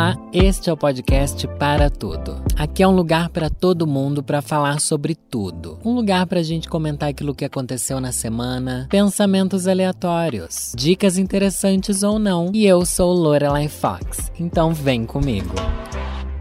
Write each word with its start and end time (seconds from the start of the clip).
Olá, 0.00 0.16
este 0.32 0.70
é 0.70 0.72
o 0.72 0.78
podcast 0.78 1.46
Para 1.58 1.90
Tudo. 1.90 2.42
Aqui 2.56 2.82
é 2.82 2.88
um 2.88 2.96
lugar 2.96 3.28
para 3.28 3.50
todo 3.50 3.86
mundo 3.86 4.22
para 4.22 4.40
falar 4.40 4.80
sobre 4.80 5.14
tudo. 5.14 5.78
Um 5.84 5.92
lugar 5.92 6.26
para 6.26 6.40
a 6.40 6.42
gente 6.42 6.70
comentar 6.70 7.10
aquilo 7.10 7.34
que 7.34 7.44
aconteceu 7.44 8.00
na 8.00 8.10
semana, 8.10 8.86
pensamentos 8.88 9.68
aleatórios, 9.68 10.72
dicas 10.74 11.18
interessantes 11.18 12.02
ou 12.02 12.18
não. 12.18 12.50
E 12.54 12.64
eu 12.64 12.86
sou 12.86 13.12
Lorelai 13.12 13.68
Fox, 13.68 14.32
então 14.40 14.72
vem 14.72 15.04
comigo. 15.04 15.54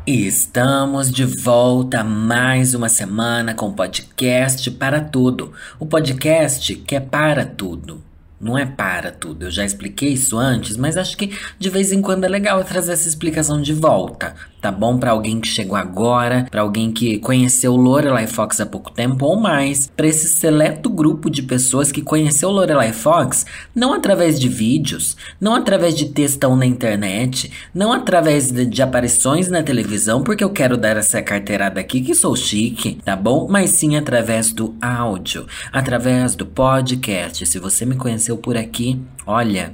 Estamos 0.08 1.12
de 1.12 1.26
volta 1.26 2.02
mais 2.02 2.74
uma 2.74 2.88
semana 2.88 3.54
com 3.54 3.68
o 3.68 3.74
podcast 3.74 4.72
Para 4.72 5.02
Tudo. 5.02 5.52
O 5.78 5.86
podcast 5.86 6.76
que 6.76 6.96
é 6.96 7.02
para 7.02 7.46
tudo. 7.46 8.09
Não 8.40 8.58
é 8.58 8.66
para 8.66 9.12
tudo. 9.12 9.46
Eu 9.46 9.52
já 9.52 9.66
expliquei 9.66 10.14
isso 10.14 10.38
antes, 10.38 10.78
mas 10.78 10.96
acho 10.96 11.18
que 11.18 11.38
de 11.58 11.70
vez 11.70 11.92
em 11.92 12.02
quando 12.02 12.24
é 12.24 12.28
legal 12.28 12.64
trazer 12.64 12.94
essa 12.94 13.08
explicação 13.08 13.62
de 13.62 13.74
volta 13.74 14.36
tá 14.62 14.72
bom? 14.72 14.98
Para 14.98 15.12
alguém 15.12 15.40
que 15.40 15.48
chegou 15.48 15.76
agora, 15.76 16.48
para 16.50 16.62
alguém 16.62 16.92
que 16.92 17.18
conheceu 17.20 17.76
Lorelai 17.76 18.28
Fox 18.28 18.60
há 18.60 18.66
pouco 18.66 18.92
tempo 18.92 19.26
ou 19.26 19.40
mais, 19.40 19.92
para 19.96 20.08
esse 20.08 20.28
seleto 20.28 20.90
grupo 20.90 21.30
de 21.30 21.42
pessoas 21.42 21.92
que 21.92 22.02
conheceu 22.02 22.50
Lorelai 22.50 22.94
Fox 22.94 23.46
não 23.74 23.94
através 23.94 24.40
de 24.40 24.50
vídeos, 24.50 25.16
não 25.40 25.56
através 25.56 25.96
de 25.96 26.06
textão 26.06 26.56
na 26.56 26.66
internet, 26.66 27.52
não 27.74 27.92
através 27.92 28.52
de, 28.52 28.66
de 28.66 28.82
aparições 28.82 29.48
na 29.48 29.64
televisão, 29.64 30.24
porque 30.24 30.44
eu 30.44 30.50
quero 30.50 30.78
dar 30.78 30.98
essa 30.98 31.22
carteirada 31.22 31.80
aqui 31.80 32.02
que 32.02 32.14
sou 32.14 32.36
chique, 32.36 33.00
tá 33.04 33.16
bom? 33.16 33.48
Mas 33.50 33.72
sim 33.72 33.96
através 33.96 34.52
do 34.52 34.76
áudio, 34.82 35.46
através 35.72 36.36
do 36.36 36.46
podcast. 36.46 37.46
Se 37.46 37.60
você 37.60 37.86
me 37.86 37.96
conheceu 37.96 38.38
por 38.38 38.58
aqui, 38.58 39.00
olha, 39.26 39.74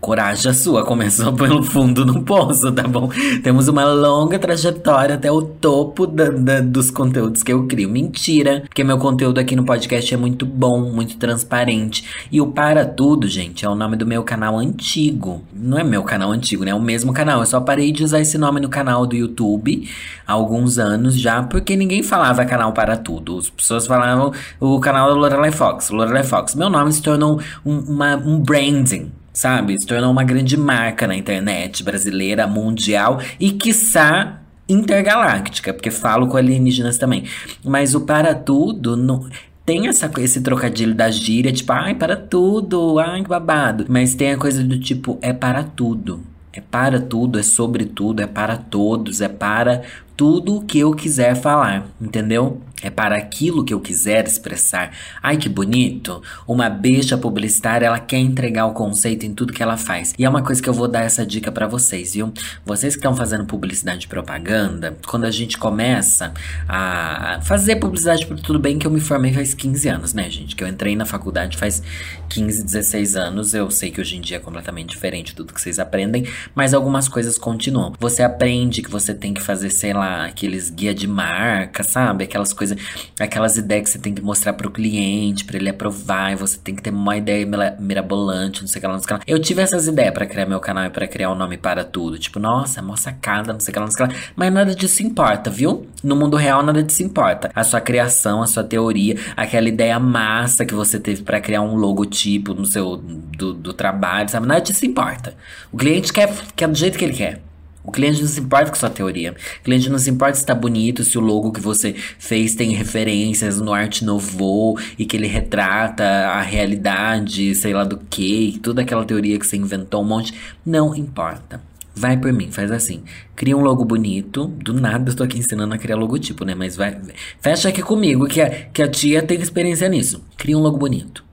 Coragem 0.00 0.54
sua, 0.54 0.82
começou 0.82 1.30
pelo 1.34 1.62
fundo 1.62 2.06
do 2.06 2.22
poço, 2.22 2.72
tá 2.72 2.84
bom? 2.84 3.10
Temos 3.42 3.68
uma 3.68 3.84
longa 3.84 4.38
trajetória 4.38 5.14
até 5.14 5.30
o 5.30 5.42
topo 5.42 6.06
da, 6.06 6.30
da, 6.30 6.60
dos 6.60 6.90
conteúdos 6.90 7.42
que 7.42 7.52
eu 7.52 7.66
crio. 7.66 7.90
Mentira, 7.90 8.62
porque 8.62 8.82
meu 8.82 8.96
conteúdo 8.96 9.38
aqui 9.38 9.54
no 9.54 9.62
podcast 9.62 10.14
é 10.14 10.16
muito 10.16 10.46
bom, 10.46 10.90
muito 10.90 11.18
transparente. 11.18 12.02
E 12.32 12.40
o 12.40 12.46
Para 12.46 12.86
Tudo, 12.86 13.28
gente, 13.28 13.66
é 13.66 13.68
o 13.68 13.74
nome 13.74 13.94
do 13.94 14.06
meu 14.06 14.22
canal 14.22 14.56
antigo. 14.56 15.44
Não 15.52 15.78
é 15.78 15.84
meu 15.84 16.02
canal 16.02 16.32
antigo, 16.32 16.64
né? 16.64 16.70
É 16.70 16.74
o 16.74 16.80
mesmo 16.80 17.12
canal. 17.12 17.40
Eu 17.40 17.46
só 17.46 17.60
parei 17.60 17.92
de 17.92 18.02
usar 18.02 18.20
esse 18.20 18.38
nome 18.38 18.58
no 18.58 18.70
canal 18.70 19.06
do 19.06 19.14
YouTube 19.14 19.86
há 20.26 20.32
alguns 20.32 20.78
anos 20.78 21.14
já, 21.14 21.42
porque 21.42 21.76
ninguém 21.76 22.02
falava 22.02 22.46
canal 22.46 22.72
Para 22.72 22.96
Tudo. 22.96 23.36
As 23.36 23.50
pessoas 23.50 23.86
falavam 23.86 24.32
o 24.58 24.80
canal 24.80 25.08
da 25.08 25.14
Lorelai 25.14 25.52
Fox, 25.52 25.90
Lorelai 25.90 26.24
Fox. 26.24 26.54
Meu 26.54 26.70
nome 26.70 26.90
se 26.90 27.02
tornou 27.02 27.38
um, 27.66 27.80
uma, 27.80 28.16
um 28.16 28.40
branding 28.40 29.19
sabe? 29.32 29.76
Se 29.80 29.86
tornou 29.86 30.10
uma 30.10 30.24
grande 30.24 30.56
marca 30.56 31.06
na 31.06 31.16
internet 31.16 31.82
brasileira, 31.82 32.46
mundial 32.46 33.20
e, 33.38 33.52
quiçá, 33.52 34.40
intergaláctica, 34.68 35.74
porque 35.74 35.90
falo 35.90 36.28
com 36.28 36.36
alienígenas 36.36 36.96
também. 36.96 37.24
Mas 37.64 37.94
o 37.94 38.02
para 38.02 38.34
tudo 38.34 38.96
não, 38.96 39.28
tem 39.66 39.88
essa, 39.88 40.10
esse 40.18 40.40
trocadilho 40.40 40.94
da 40.94 41.10
gíria, 41.10 41.52
tipo, 41.52 41.72
ai, 41.72 41.94
para 41.94 42.16
tudo, 42.16 42.98
ai, 42.98 43.22
que 43.22 43.28
babado. 43.28 43.86
Mas 43.88 44.14
tem 44.14 44.32
a 44.32 44.36
coisa 44.36 44.62
do 44.62 44.78
tipo, 44.78 45.18
é 45.20 45.32
para 45.32 45.62
tudo. 45.62 46.22
É 46.52 46.60
para 46.60 47.00
tudo, 47.00 47.38
é 47.38 47.42
sobre 47.44 47.84
tudo, 47.84 48.20
é 48.20 48.26
para 48.26 48.56
todos, 48.56 49.20
é 49.20 49.28
para 49.28 49.82
tudo 50.20 50.56
o 50.56 50.60
que 50.62 50.78
eu 50.78 50.92
quiser 50.92 51.34
falar, 51.34 51.86
entendeu? 51.98 52.60
É 52.82 52.90
para 52.90 53.16
aquilo 53.16 53.64
que 53.64 53.72
eu 53.72 53.80
quiser 53.80 54.26
expressar. 54.26 54.90
Ai 55.22 55.36
que 55.36 55.48
bonito! 55.48 56.22
Uma 56.46 56.68
beixa 56.68 57.16
publicitária, 57.16 57.86
ela 57.86 57.98
quer 57.98 58.18
entregar 58.18 58.66
o 58.66 58.72
conceito 58.72 59.24
em 59.24 59.34
tudo 59.34 59.52
que 59.52 59.62
ela 59.62 59.76
faz. 59.76 60.14
E 60.18 60.24
é 60.24 60.28
uma 60.28 60.42
coisa 60.42 60.62
que 60.62 60.68
eu 60.68 60.72
vou 60.72 60.88
dar 60.88 61.02
essa 61.02 61.24
dica 61.24 61.52
para 61.52 61.66
vocês, 61.66 62.14
viu? 62.14 62.32
Vocês 62.64 62.94
que 62.94 63.00
estão 63.00 63.14
fazendo 63.14 63.44
publicidade 63.44 64.06
e 64.06 64.08
propaganda, 64.08 64.96
quando 65.06 65.24
a 65.24 65.30
gente 65.30 65.58
começa 65.58 66.32
a 66.68 67.40
fazer 67.42 67.76
publicidade, 67.76 68.26
tudo 68.42 68.58
bem 68.58 68.78
que 68.78 68.86
eu 68.86 68.90
me 68.90 69.00
formei 69.00 69.32
faz 69.32 69.52
15 69.52 69.88
anos, 69.88 70.14
né, 70.14 70.28
gente? 70.30 70.56
Que 70.56 70.64
eu 70.64 70.68
entrei 70.68 70.96
na 70.96 71.04
faculdade 71.04 71.56
faz 71.56 71.82
15, 72.30 72.64
16 72.64 73.16
anos. 73.16 73.52
Eu 73.52 73.70
sei 73.70 73.90
que 73.90 74.00
hoje 74.00 74.16
em 74.16 74.20
dia 74.20 74.38
é 74.38 74.40
completamente 74.40 74.90
diferente 74.90 75.34
tudo 75.34 75.52
que 75.52 75.60
vocês 75.60 75.78
aprendem, 75.78 76.26
mas 76.54 76.72
algumas 76.72 77.08
coisas 77.08 77.36
continuam. 77.36 77.92
Você 78.00 78.22
aprende 78.22 78.82
que 78.82 78.90
você 78.90 79.12
tem 79.12 79.34
que 79.34 79.42
fazer, 79.42 79.68
sei 79.68 79.92
lá, 79.92 80.09
aqueles 80.26 80.70
guia 80.70 80.94
de 80.94 81.06
marca, 81.06 81.82
sabe? 81.82 82.24
Aquelas 82.24 82.52
coisas 82.52 82.78
aquelas 83.18 83.56
ideias 83.56 83.84
que 83.84 83.90
você 83.90 83.98
tem 83.98 84.14
que 84.14 84.22
mostrar 84.22 84.52
pro 84.52 84.70
cliente, 84.70 85.44
para 85.44 85.56
ele 85.56 85.68
aprovar, 85.68 86.32
e 86.32 86.36
você 86.36 86.58
tem 86.58 86.74
que 86.74 86.82
ter 86.82 86.90
uma 86.90 87.16
ideia 87.16 87.46
mirabolante, 87.78 88.60
não 88.62 88.68
sei 88.68 88.78
o 88.78 88.80
que 88.80 88.86
lá, 88.86 88.92
não 88.94 89.00
sei 89.00 89.04
o 89.04 89.08
que 89.08 89.14
lá. 89.14 89.20
Eu 89.26 89.38
tive 89.38 89.62
essas 89.62 89.86
ideias 89.86 90.12
para 90.12 90.26
criar 90.26 90.46
meu 90.46 90.60
canal 90.60 90.84
e 90.84 90.90
pra 90.90 91.06
criar 91.06 91.30
o 91.30 91.32
um 91.32 91.36
nome 91.36 91.56
para 91.56 91.84
tudo. 91.84 92.18
Tipo, 92.18 92.38
nossa, 92.38 92.82
mó 92.82 92.96
sacada, 92.96 93.52
não 93.52 93.60
sei 93.60 93.70
o 93.70 93.72
que 93.72 93.78
lá, 93.78 93.84
não 93.86 93.92
sei 93.92 94.04
o 94.04 94.08
que 94.08 94.14
lá. 94.14 94.20
Mas 94.36 94.52
nada 94.52 94.74
disso 94.74 95.02
importa, 95.02 95.50
viu? 95.50 95.86
No 96.02 96.16
mundo 96.16 96.36
real, 96.36 96.62
nada 96.62 96.82
disso 96.82 97.02
importa. 97.02 97.50
A 97.54 97.64
sua 97.64 97.80
criação, 97.80 98.42
a 98.42 98.46
sua 98.46 98.64
teoria, 98.64 99.16
aquela 99.36 99.68
ideia 99.68 99.98
massa 99.98 100.64
que 100.64 100.74
você 100.74 100.98
teve 100.98 101.22
para 101.22 101.40
criar 101.40 101.62
um 101.62 101.74
logotipo 101.74 102.54
no 102.54 102.66
seu 102.66 102.96
do, 102.96 103.52
do 103.52 103.72
trabalho, 103.72 104.28
sabe? 104.28 104.46
Nada 104.46 104.60
disso 104.60 104.84
importa. 104.86 105.34
O 105.72 105.76
cliente 105.76 106.12
quer, 106.12 106.32
quer 106.56 106.68
do 106.68 106.76
jeito 106.76 106.98
que 106.98 107.04
ele 107.04 107.14
quer. 107.14 107.49
O 107.82 107.90
cliente 107.90 108.20
não 108.20 108.28
se 108.28 108.40
importa 108.40 108.70
com 108.70 108.76
sua 108.76 108.90
teoria. 108.90 109.34
O 109.60 109.64
cliente 109.64 109.88
não 109.88 109.98
se 109.98 110.10
importa 110.10 110.34
se 110.34 110.42
está 110.42 110.54
bonito, 110.54 111.02
se 111.02 111.16
o 111.16 111.20
logo 111.20 111.50
que 111.50 111.60
você 111.60 111.94
fez 112.18 112.54
tem 112.54 112.72
referências 112.72 113.60
no 113.60 113.72
Art 113.72 114.02
Nouveau 114.02 114.78
e 114.98 115.06
que 115.06 115.16
ele 115.16 115.26
retrata 115.26 116.04
a 116.04 116.42
realidade, 116.42 117.54
sei 117.54 117.72
lá 117.72 117.84
do 117.84 117.96
que, 117.96 118.58
toda 118.62 118.82
aquela 118.82 119.04
teoria 119.04 119.38
que 119.38 119.46
você 119.46 119.56
inventou 119.56 120.02
um 120.02 120.06
monte. 120.06 120.34
Não 120.64 120.94
importa. 120.94 121.60
Vai 121.94 122.16
por 122.16 122.32
mim, 122.32 122.50
faz 122.50 122.70
assim. 122.70 123.02
Cria 123.34 123.56
um 123.56 123.60
logo 123.60 123.84
bonito. 123.84 124.46
Do 124.46 124.72
nada 124.74 125.08
eu 125.08 125.10
estou 125.10 125.24
aqui 125.24 125.38
ensinando 125.38 125.74
a 125.74 125.78
criar 125.78 125.96
logotipo, 125.96 126.44
né? 126.44 126.54
Mas 126.54 126.76
vai. 126.76 126.96
Fecha 127.40 127.68
aqui 127.68 127.82
comigo, 127.82 128.26
que 128.26 128.40
a, 128.40 128.50
que 128.50 128.82
a 128.82 128.88
tia 128.88 129.22
tem 129.22 129.40
experiência 129.40 129.88
nisso. 129.88 130.22
Cria 130.36 130.56
um 130.56 130.60
logo 130.60 130.76
bonito 130.76 131.29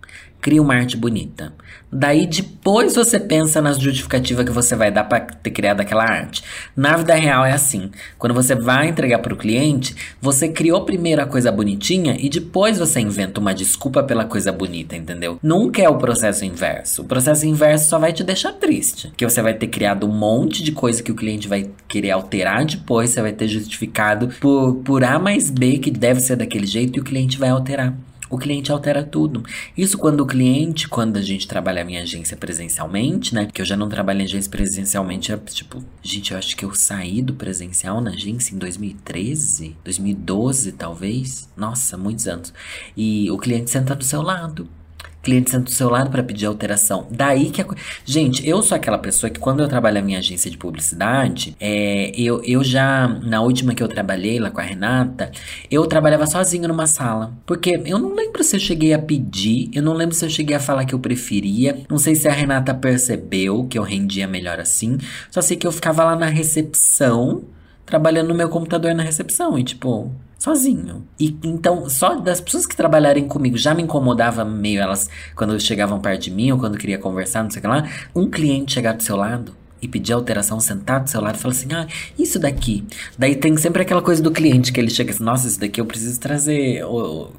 cria 0.48 0.62
uma 0.62 0.76
arte 0.76 0.96
bonita. 0.96 1.52
Daí 1.92 2.26
depois 2.26 2.96
você 2.96 3.20
pensa 3.20 3.62
nas 3.62 3.78
justificativas 3.78 4.46
que 4.46 4.52
você 4.54 4.78
vai 4.78 4.90
dar 4.90 5.04
para 5.04 5.20
ter 5.20 5.52
criado 5.52 5.82
aquela 5.82 6.06
arte. 6.06 6.42
Na 6.74 6.96
vida 6.96 7.14
real 7.16 7.46
é 7.46 7.52
assim. 7.52 7.92
Quando 8.18 8.34
você 8.34 8.56
vai 8.56 8.88
entregar 8.88 9.20
para 9.20 9.34
o 9.34 9.38
cliente, 9.38 9.94
você 10.22 10.48
criou 10.48 10.86
primeiro 10.86 11.22
a 11.22 11.26
coisa 11.26 11.52
bonitinha 11.52 12.16
e 12.18 12.30
depois 12.30 12.80
você 12.80 13.02
inventa 13.02 13.42
uma 13.42 13.54
desculpa 13.54 14.02
pela 14.04 14.24
coisa 14.24 14.50
bonita, 14.50 14.96
entendeu? 14.96 15.38
Nunca 15.44 15.82
é 15.82 15.90
o 15.90 15.98
processo 15.98 16.46
inverso. 16.46 17.02
O 17.02 17.06
processo 17.06 17.46
inverso 17.46 17.90
só 17.90 18.00
vai 18.00 18.14
te 18.14 18.24
deixar 18.24 18.54
triste, 18.54 19.12
que 19.18 19.30
você 19.30 19.42
vai 19.42 19.54
ter 19.54 19.68
criado 19.68 20.08
um 20.08 20.14
monte 20.14 20.64
de 20.64 20.72
coisa 20.72 21.04
que 21.04 21.12
o 21.12 21.16
cliente 21.16 21.50
vai 21.50 21.70
querer 21.90 22.12
alterar 22.12 22.64
depois, 22.64 23.10
você 23.10 23.22
vai 23.22 23.34
ter 23.34 23.50
justificado 23.50 24.30
por 24.40 24.76
por 24.76 25.04
A 25.04 25.20
mais 25.20 25.50
B 25.50 25.78
que 25.80 25.92
deve 25.92 26.22
ser 26.22 26.38
daquele 26.38 26.66
jeito 26.66 26.96
e 26.96 27.02
o 27.02 27.04
cliente 27.04 27.38
vai 27.38 27.50
alterar 27.50 27.94
o 28.30 28.38
cliente 28.38 28.72
altera 28.72 29.04
tudo. 29.04 29.44
Isso 29.78 29.98
quando 29.98 30.22
o 30.22 30.26
cliente, 30.26 30.88
quando 30.88 31.18
a 31.18 31.22
gente 31.22 31.48
trabalha 31.48 31.84
minha 31.84 32.02
agência 32.02 32.36
presencialmente, 32.38 33.34
né? 33.34 33.48
Que 33.52 33.62
eu 33.62 33.66
já 33.66 33.78
não 33.78 33.90
trabalho 33.90 34.22
em 34.22 34.26
agência 34.26 34.50
presencialmente, 34.50 35.32
é 35.32 35.38
tipo, 35.38 35.84
gente, 36.02 36.32
eu 36.32 36.38
acho 36.38 36.56
que 36.56 36.66
eu 36.66 36.74
saí 36.74 37.22
do 37.22 37.34
presencial 37.34 38.02
na 38.02 38.12
agência 38.12 38.54
em 38.54 38.58
2013, 38.58 39.76
2012 39.84 40.72
talvez. 40.74 41.50
Nossa, 41.56 41.98
muitos 41.98 42.28
anos. 42.28 42.54
E 42.96 43.30
o 43.32 43.38
cliente 43.38 43.72
senta 43.72 43.96
do 43.96 44.04
seu 44.04 44.22
lado 44.22 44.68
cliente 45.28 45.52
senta 45.52 45.66
do 45.66 45.72
seu 45.72 45.90
lado 45.90 46.10
para 46.10 46.24
pedir 46.24 46.46
alteração. 46.46 47.06
Daí 47.12 47.50
que 47.50 47.62
a 47.62 47.66
Gente, 48.06 48.48
eu 48.48 48.64
sou 48.64 48.78
aquela 48.78 48.98
pessoa 48.98 49.30
que 49.30 49.40
quando 49.40 49.62
eu 49.62 49.68
trabalho 49.68 49.96
na 49.96 50.02
minha 50.02 50.20
agência 50.20 50.50
de 50.50 50.58
publicidade, 50.58 51.54
é, 51.60 52.12
eu, 52.16 52.42
eu 52.46 52.64
já, 52.64 53.08
na 53.08 53.42
última 53.42 53.76
que 53.76 53.84
eu 53.84 53.90
trabalhei 53.90 54.40
lá 54.40 54.50
com 54.50 54.62
a 54.62 54.64
Renata, 54.64 55.30
eu 55.70 55.86
trabalhava 55.86 56.26
sozinho 56.26 56.68
numa 56.70 56.88
sala. 56.88 57.34
Porque 57.46 57.82
eu 57.86 58.00
não 58.00 58.16
lembro 58.16 58.42
se 58.42 58.56
eu 58.56 58.60
cheguei 58.60 58.94
a 58.94 59.00
pedir, 59.00 59.70
eu 59.74 59.84
não 59.84 59.94
lembro 59.94 60.16
se 60.16 60.24
eu 60.24 60.30
cheguei 60.30 60.56
a 60.56 60.60
falar 60.62 60.86
que 60.86 60.96
eu 60.96 61.00
preferia. 61.00 61.82
Não 61.90 61.98
sei 61.98 62.16
se 62.16 62.30
a 62.30 62.32
Renata 62.32 62.74
percebeu 62.74 63.66
que 63.66 63.78
eu 63.78 63.84
rendia 63.84 64.28
melhor 64.28 64.60
assim. 64.62 64.98
Só 65.30 65.42
sei 65.42 65.58
que 65.58 65.68
eu 65.68 65.72
ficava 65.74 66.06
lá 66.06 66.16
na 66.16 66.28
recepção, 66.28 67.44
trabalhando 67.86 68.30
no 68.30 68.36
meu 68.36 68.48
computador 68.48 68.96
na 68.96 69.04
recepção. 69.04 69.60
E 69.60 69.64
tipo, 69.64 70.10
sozinho. 70.38 71.08
E 71.20 71.38
então, 71.44 71.90
só 71.90 72.16
das 72.16 72.40
pessoas 72.40 72.66
que 72.66 72.76
trabalharem 72.76 73.28
comigo 73.28 73.58
já 73.58 73.74
me 73.74 73.84
incomodava 73.84 74.46
meio 74.46 74.82
elas 74.82 75.10
quando 75.36 75.60
chegavam 75.60 76.00
perto 76.00 76.24
de 76.24 76.32
mim 76.32 76.52
ou 76.52 76.60
quando 76.60 76.78
queria 76.78 76.98
conversar, 76.98 77.44
não 77.44 77.52
sei 77.52 77.60
o 77.60 77.62
que 77.62 77.68
lá. 77.68 77.88
Um 78.16 78.30
cliente 78.30 78.74
chegar 78.74 78.94
do 78.94 79.04
seu 79.04 79.16
lado 79.16 79.56
e 79.82 79.88
pedir 79.88 80.14
alteração 80.14 80.60
sentado 80.60 81.04
do 81.04 81.10
seu 81.10 81.22
lado 81.22 81.36
e 81.36 81.40
falar 81.40 81.54
assim: 81.54 81.74
ah, 81.74 81.88
isso 82.18 82.40
daqui. 82.40 82.84
Daí 83.18 83.36
tem 83.36 83.56
sempre 83.58 83.82
aquela 83.82 84.02
coisa 84.02 84.22
do 84.22 84.32
cliente 84.32 84.72
que 84.72 84.80
ele 84.80 84.90
chega 84.90 85.12
assim: 85.12 85.24
nossa, 85.24 85.48
isso 85.48 85.60
daqui 85.60 85.80
eu 85.80 85.86
preciso 85.86 86.20
trazer 86.20 86.84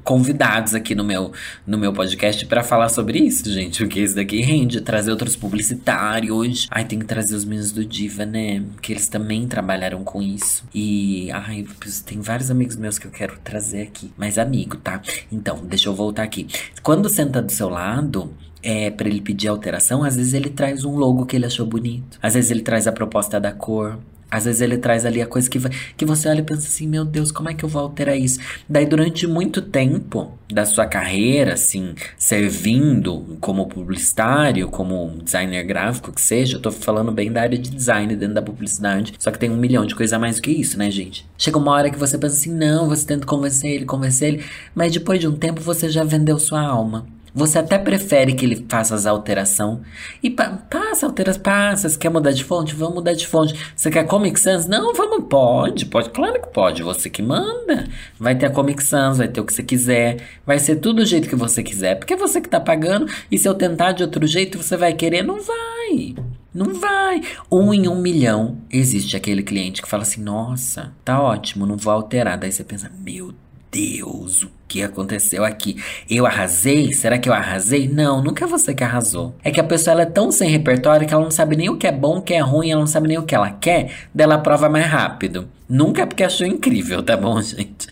convidados 0.03 0.73
aqui 0.73 0.95
no 0.95 1.03
meu, 1.03 1.31
no 1.65 1.77
meu 1.77 1.93
podcast 1.93 2.45
para 2.45 2.63
falar 2.63 2.89
sobre 2.89 3.19
isso, 3.19 3.49
gente, 3.51 3.79
porque 3.79 3.99
isso 3.99 4.15
daqui 4.15 4.41
rende. 4.41 4.81
Trazer 4.81 5.11
outros 5.11 5.35
publicitários. 5.35 6.67
Ai, 6.71 6.85
tem 6.85 6.99
que 6.99 7.05
trazer 7.05 7.35
os 7.35 7.45
meninos 7.45 7.71
do 7.71 7.85
Diva, 7.85 8.25
né? 8.25 8.63
Que 8.81 8.93
eles 8.93 9.07
também 9.07 9.47
trabalharam 9.47 10.03
com 10.03 10.21
isso. 10.21 10.63
E, 10.73 11.29
ai, 11.31 11.65
tem 12.05 12.21
vários 12.21 12.49
amigos 12.49 12.75
meus 12.75 12.97
que 12.97 13.07
eu 13.07 13.11
quero 13.11 13.37
trazer 13.43 13.83
aqui. 13.83 14.11
Mas 14.17 14.37
amigo, 14.37 14.77
tá? 14.77 15.01
Então, 15.31 15.59
deixa 15.65 15.89
eu 15.89 15.95
voltar 15.95 16.23
aqui. 16.23 16.47
Quando 16.81 17.09
senta 17.09 17.41
do 17.41 17.51
seu 17.51 17.69
lado, 17.69 18.33
é, 18.61 18.89
para 18.89 19.07
ele 19.07 19.21
pedir 19.21 19.47
alteração, 19.47 20.03
às 20.03 20.15
vezes 20.15 20.33
ele 20.33 20.49
traz 20.49 20.83
um 20.83 20.95
logo 20.95 21.25
que 21.25 21.35
ele 21.35 21.45
achou 21.45 21.65
bonito. 21.65 22.19
Às 22.21 22.33
vezes 22.33 22.51
ele 22.51 22.61
traz 22.61 22.87
a 22.87 22.91
proposta 22.91 23.39
da 23.39 23.51
cor. 23.51 23.97
Às 24.31 24.45
vezes 24.45 24.61
ele 24.61 24.77
traz 24.77 25.05
ali 25.05 25.21
a 25.21 25.25
coisa 25.25 25.49
que, 25.49 25.59
que 25.97 26.05
você 26.05 26.29
olha 26.29 26.39
e 26.39 26.43
pensa 26.43 26.67
assim, 26.67 26.87
meu 26.87 27.03
Deus, 27.03 27.31
como 27.31 27.49
é 27.49 27.53
que 27.53 27.65
eu 27.65 27.69
vou 27.69 27.81
alterar 27.81 28.15
isso? 28.15 28.39
Daí 28.69 28.85
durante 28.85 29.25
muito 29.25 29.59
tempo 29.59 30.37
da 30.51 30.65
sua 30.65 30.85
carreira, 30.85 31.53
assim, 31.53 31.95
servindo 32.15 33.37
como 33.39 33.67
publicitário, 33.67 34.67
como 34.67 35.17
designer 35.23 35.63
gráfico, 35.63 36.11
que 36.11 36.21
seja, 36.21 36.57
eu 36.57 36.61
tô 36.61 36.71
falando 36.71 37.11
bem 37.11 37.31
da 37.31 37.41
área 37.41 37.57
de 37.57 37.71
design 37.71 38.15
dentro 38.15 38.35
da 38.35 38.41
publicidade, 38.41 39.13
só 39.17 39.31
que 39.31 39.39
tem 39.39 39.49
um 39.49 39.57
milhão 39.57 39.85
de 39.85 39.95
coisa 39.95 40.17
a 40.17 40.19
mais 40.19 40.35
do 40.35 40.43
que 40.43 40.51
isso, 40.51 40.77
né, 40.77 40.91
gente? 40.91 41.25
Chega 41.35 41.57
uma 41.57 41.71
hora 41.71 41.89
que 41.89 41.97
você 41.97 42.17
pensa 42.17 42.35
assim, 42.35 42.53
não, 42.53 42.87
você 42.87 43.05
tenta 43.05 43.25
convencer 43.25 43.71
ele, 43.71 43.85
convencer 43.85 44.33
ele, 44.33 44.45
mas 44.75 44.91
depois 44.91 45.19
de 45.19 45.27
um 45.27 45.35
tempo 45.35 45.61
você 45.61 45.89
já 45.89 46.03
vendeu 46.03 46.37
sua 46.37 46.61
alma. 46.61 47.07
Você 47.33 47.59
até 47.59 47.77
prefere 47.77 48.33
que 48.33 48.45
ele 48.45 48.65
faça 48.69 48.93
as 48.95 49.05
alterações. 49.05 49.79
E 50.21 50.29
pa 50.29 50.49
passa, 50.69 51.05
alteras, 51.05 51.37
passa. 51.37 51.89
Você 51.89 51.97
quer 51.97 52.09
mudar 52.09 52.31
de 52.31 52.43
fonte? 52.43 52.75
Vamos 52.75 52.95
mudar 52.95 53.13
de 53.13 53.25
fonte. 53.27 53.53
Você 53.75 53.89
quer 53.89 54.05
Comic 54.05 54.39
Sans? 54.39 54.67
Não, 54.67 54.93
vamos, 54.93 55.25
pode, 55.29 55.85
pode, 55.85 56.09
claro 56.09 56.41
que 56.41 56.49
pode. 56.49 56.83
Você 56.83 57.09
que 57.09 57.21
manda. 57.21 57.87
Vai 58.19 58.35
ter 58.35 58.47
a 58.47 58.49
Comic 58.49 58.83
Sans, 58.83 59.17
vai 59.17 59.27
ter 59.27 59.41
o 59.41 59.45
que 59.45 59.53
você 59.53 59.63
quiser. 59.63 60.17
Vai 60.45 60.59
ser 60.59 60.75
tudo 60.77 60.99
do 60.99 61.05
jeito 61.05 61.29
que 61.29 61.35
você 61.35 61.63
quiser. 61.63 61.95
Porque 61.95 62.13
é 62.13 62.17
você 62.17 62.41
que 62.41 62.49
tá 62.49 62.59
pagando. 62.59 63.07
E 63.31 63.37
se 63.37 63.47
eu 63.47 63.53
tentar 63.53 63.93
de 63.93 64.03
outro 64.03 64.25
jeito, 64.27 64.61
você 64.61 64.75
vai 64.75 64.93
querer? 64.93 65.23
Não 65.23 65.39
vai. 65.39 66.15
Não 66.53 66.73
vai. 66.73 67.21
Um 67.51 67.73
em 67.73 67.87
um 67.87 68.01
milhão 68.01 68.57
existe 68.71 69.15
aquele 69.15 69.43
cliente 69.43 69.81
que 69.81 69.87
fala 69.87 70.03
assim: 70.03 70.21
nossa, 70.21 70.93
tá 71.05 71.21
ótimo, 71.21 71.65
não 71.65 71.77
vou 71.77 71.93
alterar. 71.93 72.37
Daí 72.37 72.51
você 72.51 72.63
pensa: 72.63 72.91
meu 72.99 73.33
Deus 73.71 74.43
o 74.43 74.51
que 74.69 74.83
aconteceu 74.83 75.43
aqui? 75.43 75.77
Eu 76.09 76.25
arrasei? 76.25 76.93
Será 76.93 77.17
que 77.17 77.27
eu 77.27 77.33
arrasei? 77.33 77.87
Não, 77.87 78.21
nunca 78.21 78.45
é 78.45 78.47
você 78.47 78.73
que 78.73 78.83
arrasou. 78.83 79.35
É 79.43 79.49
que 79.49 79.59
a 79.59 79.63
pessoa 79.63 79.93
ela 79.93 80.01
é 80.03 80.05
tão 80.05 80.31
sem 80.31 80.49
repertório 80.49 81.07
que 81.07 81.13
ela 81.13 81.23
não 81.23 81.31
sabe 81.31 81.55
nem 81.55 81.69
o 81.69 81.77
que 81.77 81.87
é 81.87 81.91
bom, 81.91 82.19
o 82.19 82.21
que 82.21 82.35
é 82.35 82.39
ruim, 82.39 82.69
ela 82.69 82.79
não 82.79 82.87
sabe 82.87 83.07
nem 83.07 83.17
o 83.17 83.23
que 83.23 83.33
ela 83.33 83.49
quer, 83.49 83.91
dela 84.13 84.37
prova 84.37 84.69
mais 84.69 84.85
rápido. 84.85 85.49
Nunca 85.67 86.03
é 86.03 86.05
porque 86.05 86.23
achou 86.23 86.45
incrível, 86.45 87.01
tá 87.01 87.17
bom, 87.17 87.41
gente? 87.41 87.89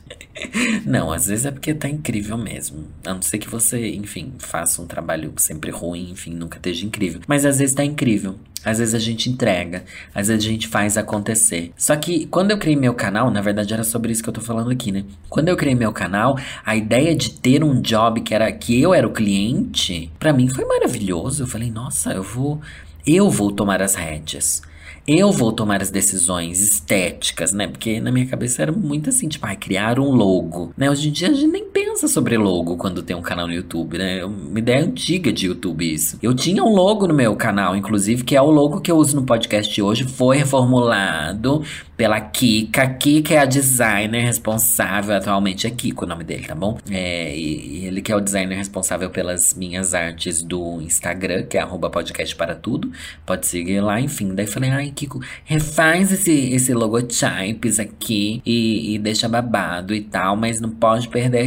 Não, 0.86 1.12
às 1.12 1.28
vezes 1.28 1.46
é 1.46 1.52
porque 1.52 1.74
tá 1.74 1.90
incrível 1.90 2.38
mesmo. 2.38 2.86
A 3.04 3.14
não 3.14 3.22
ser 3.24 3.40
que 3.40 3.50
você, 3.50 3.90
enfim, 3.96 4.34
faça 4.38 4.82
um 4.82 4.86
trabalho 4.86 5.34
sempre 5.38 5.72
ruim, 5.72 6.12
enfim, 6.12 6.34
nunca 6.34 6.58
esteja 6.58 6.86
incrível. 6.86 7.22
Mas 7.28 7.44
às 7.44 7.58
vezes 7.58 7.74
tá 7.74 7.84
incrível. 7.84 8.36
Às 8.68 8.80
vezes 8.80 8.94
a 8.94 9.00
gente 9.00 9.30
entrega, 9.30 9.86
às 10.14 10.28
vezes 10.28 10.46
a 10.46 10.50
gente 10.50 10.68
faz 10.68 10.98
acontecer. 10.98 11.72
Só 11.78 11.96
que 11.96 12.26
quando 12.26 12.52
eu 12.52 12.58
criei 12.58 12.76
meu 12.76 12.94
canal, 12.94 13.32
na 13.32 13.40
verdade 13.40 13.74
era 13.74 13.86
sobre 13.86 14.12
isso 14.12 14.22
que 14.22 14.28
eu 14.28 14.34
tô 14.34 14.42
falando 14.42 14.70
aqui, 14.70 14.92
né? 14.92 15.06
Quando 15.30 15.48
eu 15.48 15.56
criei 15.56 15.74
meu 15.74 15.94
canal, 15.94 16.38
a 16.66 16.76
ideia 16.76 17.16
de 17.16 17.32
ter 17.32 17.64
um 17.64 17.82
job 17.82 18.20
que 18.20 18.36
era 18.36 18.52
que 18.52 18.82
eu 18.82 18.94
era 18.94 19.08
o 19.08 19.14
cliente, 19.14 20.12
para 20.20 20.34
mim 20.34 20.50
foi 20.50 20.66
maravilhoso. 20.66 21.44
Eu 21.44 21.48
falei, 21.48 21.72
nossa, 21.72 22.12
eu 22.12 22.24
vou 22.24 22.60
eu 23.06 23.30
vou 23.30 23.54
tomar 23.54 23.82
as 23.82 23.96
rédeas. 23.96 24.62
Eu 25.08 25.32
vou 25.32 25.54
tomar 25.54 25.82
as 25.82 25.90
decisões 25.90 26.62
estéticas, 26.62 27.54
né? 27.54 27.66
Porque 27.66 28.02
na 28.02 28.12
minha 28.12 28.28
cabeça 28.28 28.62
era 28.62 28.74
muito 28.74 29.10
assim, 29.10 29.30
tipo, 29.30 29.46
ai, 29.46 29.56
criar 29.56 29.98
um 29.98 30.12
logo, 30.12 30.74
né? 30.76 30.92
Hoje 30.92 31.08
em 31.08 31.12
dia 31.14 31.30
a 31.30 31.34
gente 31.34 31.48
nem 31.48 31.64
pensa 31.70 31.87
sobre 32.06 32.38
logo 32.38 32.76
quando 32.76 33.02
tem 33.02 33.16
um 33.16 33.22
canal 33.22 33.48
no 33.48 33.54
YouTube, 33.54 33.98
né? 33.98 34.20
É 34.20 34.26
uma 34.26 34.60
ideia 34.60 34.84
antiga 34.84 35.32
de 35.32 35.48
YouTube 35.48 35.94
isso. 35.94 36.20
Eu 36.22 36.34
tinha 36.34 36.62
um 36.62 36.74
logo 36.76 37.08
no 37.08 37.14
meu 37.14 37.34
canal, 37.38 37.78
inclusive, 37.78 38.26
que 38.26 38.36
é 38.36 38.42
o 38.42 38.52
logo 38.52 38.82
que 38.82 38.92
eu 38.92 38.98
uso 38.98 39.16
no 39.16 39.24
podcast 39.24 39.82
hoje, 39.82 40.04
foi 40.04 40.36
reformulado 40.36 41.64
pela 41.96 42.20
Kika. 42.20 42.88
Kika 42.88 43.34
é 43.34 43.38
a 43.40 43.46
designer 43.46 44.24
responsável, 44.24 45.16
atualmente 45.16 45.66
é 45.66 45.70
Kiko 45.70 46.06
o 46.06 46.08
nome 46.08 46.24
dele, 46.24 46.46
tá 46.46 46.54
bom? 46.54 46.78
É, 46.92 47.36
e, 47.36 47.86
ele 47.86 48.02
que 48.02 48.12
é 48.12 48.16
o 48.16 48.20
designer 48.20 48.56
responsável 48.56 49.10
pelas 49.10 49.54
minhas 49.56 49.94
artes 49.94 50.44
do 50.44 50.80
Instagram, 50.82 51.44
que 51.44 51.58
é 51.58 51.62
arroba 51.62 51.90
podcast 51.90 52.36
para 52.36 52.54
tudo. 52.54 52.92
Pode 53.26 53.48
seguir 53.48 53.82
lá, 53.82 54.00
enfim. 54.00 54.36
Daí 54.36 54.46
falei, 54.46 54.70
ai, 54.70 54.92
Kiko, 54.96 55.20
refaz 55.44 56.12
esse, 56.12 56.52
esse 56.52 56.74
logotypes 56.74 57.80
aqui 57.80 58.42
e, 58.46 58.94
e 58.94 59.00
deixa 59.00 59.28
babado 59.28 59.96
e 59.96 60.02
tal, 60.02 60.36
mas 60.36 60.62
não 60.62 60.70
pode 60.70 61.08
perder 61.08 61.40
a 61.40 61.46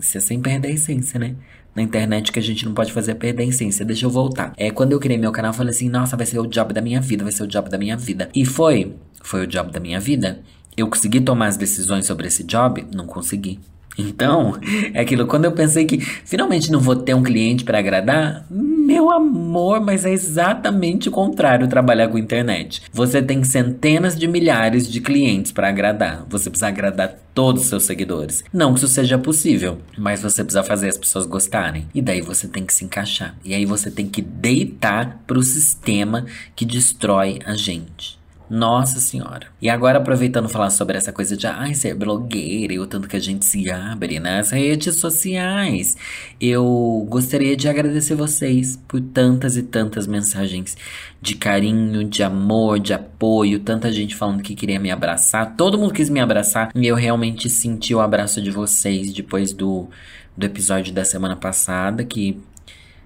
sem 0.00 0.40
perder 0.40 0.68
a 0.68 0.72
essência, 0.72 1.18
né? 1.18 1.34
na 1.74 1.82
internet 1.82 2.30
que 2.30 2.38
a 2.38 2.42
gente 2.42 2.64
não 2.64 2.74
pode 2.74 2.92
fazer 2.92 3.12
é 3.12 3.14
perder 3.14 3.44
a 3.44 3.46
essência. 3.46 3.84
Deixa 3.84 4.04
eu 4.04 4.10
voltar. 4.10 4.52
É, 4.56 4.70
quando 4.70 4.92
eu 4.92 5.00
criei 5.00 5.18
meu 5.18 5.32
canal, 5.32 5.52
eu 5.52 5.56
falei 5.56 5.70
assim, 5.70 5.88
nossa, 5.88 6.16
vai 6.16 6.26
ser 6.26 6.38
o 6.38 6.46
job 6.46 6.72
da 6.72 6.80
minha 6.80 7.00
vida, 7.00 7.24
vai 7.24 7.32
ser 7.32 7.44
o 7.44 7.46
job 7.46 7.68
da 7.70 7.78
minha 7.78 7.96
vida. 7.96 8.28
E 8.34 8.44
foi 8.44 8.94
foi 9.22 9.44
o 9.44 9.46
job 9.46 9.70
da 9.70 9.80
minha 9.80 10.00
vida. 10.00 10.40
Eu 10.76 10.88
consegui 10.88 11.20
tomar 11.20 11.46
as 11.46 11.56
decisões 11.56 12.06
sobre 12.06 12.26
esse 12.26 12.42
job? 12.42 12.84
Não 12.94 13.06
consegui. 13.06 13.58
Então, 13.96 14.58
é 14.94 15.00
aquilo, 15.00 15.26
quando 15.26 15.44
eu 15.44 15.52
pensei 15.52 15.84
que 15.84 16.00
finalmente 16.00 16.70
não 16.70 16.80
vou 16.80 16.96
ter 16.96 17.14
um 17.14 17.22
cliente 17.22 17.64
para 17.64 17.78
agradar, 17.78 18.46
meu 18.50 19.10
amor, 19.10 19.80
mas 19.80 20.04
é 20.04 20.12
exatamente 20.12 21.08
o 21.08 21.12
contrário 21.12 21.68
trabalhar 21.68 22.08
com 22.08 22.18
internet. 22.18 22.82
Você 22.92 23.22
tem 23.22 23.44
centenas 23.44 24.18
de 24.18 24.26
milhares 24.26 24.90
de 24.90 25.00
clientes 25.00 25.52
para 25.52 25.68
agradar. 25.68 26.24
Você 26.28 26.50
precisa 26.50 26.68
agradar 26.68 27.16
todos 27.34 27.62
os 27.62 27.68
seus 27.68 27.84
seguidores. 27.84 28.44
Não 28.52 28.72
que 28.72 28.78
isso 28.78 28.88
seja 28.88 29.18
possível, 29.18 29.78
mas 29.96 30.22
você 30.22 30.42
precisa 30.42 30.62
fazer 30.62 30.88
as 30.88 30.98
pessoas 30.98 31.26
gostarem. 31.26 31.86
E 31.94 32.02
daí 32.02 32.20
você 32.20 32.48
tem 32.48 32.64
que 32.64 32.74
se 32.74 32.84
encaixar. 32.84 33.36
E 33.44 33.54
aí 33.54 33.64
você 33.64 33.90
tem 33.90 34.06
que 34.06 34.22
deitar 34.22 35.22
pro 35.26 35.42
sistema 35.42 36.26
que 36.56 36.64
destrói 36.64 37.38
a 37.44 37.54
gente. 37.54 38.21
Nossa 38.52 39.00
Senhora. 39.00 39.46
E 39.62 39.70
agora, 39.70 39.96
aproveitando 39.96 40.46
falar 40.46 40.68
sobre 40.68 40.98
essa 40.98 41.10
coisa 41.10 41.34
de 41.34 41.46
ai, 41.46 41.72
ser 41.72 41.94
blogueira 41.94 42.74
e 42.74 42.78
o 42.78 42.86
tanto 42.86 43.08
que 43.08 43.16
a 43.16 43.18
gente 43.18 43.46
se 43.46 43.70
abre 43.70 44.20
nas 44.20 44.50
redes 44.50 45.00
sociais, 45.00 45.96
eu 46.38 47.06
gostaria 47.08 47.56
de 47.56 47.66
agradecer 47.66 48.14
vocês 48.14 48.78
por 48.86 49.00
tantas 49.00 49.56
e 49.56 49.62
tantas 49.62 50.06
mensagens 50.06 50.76
de 51.18 51.34
carinho, 51.34 52.04
de 52.04 52.22
amor, 52.22 52.78
de 52.78 52.92
apoio, 52.92 53.58
tanta 53.58 53.90
gente 53.90 54.14
falando 54.14 54.42
que 54.42 54.54
queria 54.54 54.78
me 54.78 54.90
abraçar. 54.90 55.56
Todo 55.56 55.78
mundo 55.78 55.94
quis 55.94 56.10
me 56.10 56.20
abraçar 56.20 56.70
e 56.74 56.86
eu 56.86 56.94
realmente 56.94 57.48
senti 57.48 57.94
o 57.94 58.02
abraço 58.02 58.42
de 58.42 58.50
vocês 58.50 59.14
depois 59.14 59.54
do, 59.54 59.88
do 60.36 60.44
episódio 60.44 60.92
da 60.92 61.06
semana 61.06 61.36
passada, 61.36 62.04
que 62.04 62.38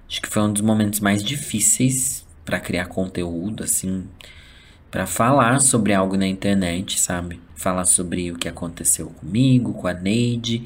acho 0.09 0.21
que 0.21 0.27
foi 0.27 0.43
um 0.43 0.51
dos 0.51 0.61
momentos 0.61 0.99
mais 0.99 1.23
difíceis 1.23 2.25
para 2.43 2.59
criar 2.59 2.87
conteúdo, 2.87 3.63
assim 3.63 4.03
para 4.97 5.05
falar 5.05 5.59
sobre 5.59 5.93
algo 5.93 6.17
na 6.17 6.25
internet, 6.25 6.99
sabe? 6.99 7.39
Falar 7.55 7.85
sobre 7.85 8.31
o 8.31 8.35
que 8.35 8.47
aconteceu 8.47 9.05
comigo, 9.05 9.71
com 9.75 9.87
a 9.87 9.93
Neide. 9.93 10.63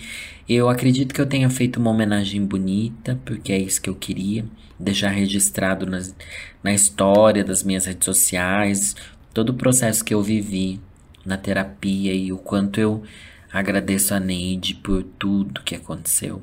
Eu 0.48 0.70
acredito 0.70 1.14
que 1.14 1.20
eu 1.20 1.26
tenha 1.26 1.50
feito 1.50 1.82
uma 1.82 1.92
homenagem 1.92 2.46
bonita, 2.46 3.20
porque 3.26 3.52
é 3.52 3.58
isso 3.58 3.82
que 3.82 3.90
eu 3.90 3.96
queria. 3.96 4.46
Deixar 4.80 5.10
registrado 5.10 5.86
nas, 5.86 6.16
na 6.64 6.74
história 6.74 7.44
das 7.44 7.62
minhas 7.62 7.86
redes 7.86 8.06
sociais, 8.06 8.96
todo 9.34 9.50
o 9.50 9.56
processo 9.56 10.02
que 10.02 10.14
eu 10.14 10.24
vivi 10.24 10.80
na 11.26 11.36
terapia 11.36 12.14
e 12.14 12.32
o 12.32 12.38
quanto 12.38 12.80
eu 12.80 13.04
agradeço 13.52 14.14
a 14.14 14.20
Neide 14.22 14.76
por 14.76 15.04
tudo 15.04 15.62
que 15.62 15.76
aconteceu 15.76 16.42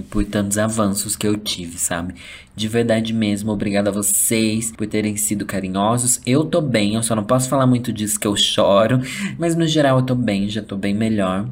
por 0.00 0.24
tantos 0.24 0.56
avanços 0.56 1.16
que 1.16 1.26
eu 1.26 1.36
tive, 1.36 1.78
sabe? 1.78 2.14
De 2.54 2.68
verdade 2.68 3.12
mesmo, 3.12 3.50
obrigado 3.50 3.88
a 3.88 3.90
vocês 3.90 4.70
por 4.70 4.86
terem 4.86 5.16
sido 5.16 5.44
carinhosos. 5.44 6.20
Eu 6.24 6.44
tô 6.44 6.60
bem, 6.60 6.94
eu 6.94 7.02
só 7.02 7.14
não 7.16 7.24
posso 7.24 7.48
falar 7.48 7.66
muito 7.66 7.92
disso 7.92 8.18
que 8.18 8.26
eu 8.26 8.36
choro, 8.36 9.00
mas 9.38 9.56
no 9.56 9.66
geral 9.66 9.98
eu 9.98 10.06
tô 10.06 10.14
bem, 10.14 10.48
já 10.48 10.62
tô 10.62 10.76
bem 10.76 10.94
melhor. 10.94 11.48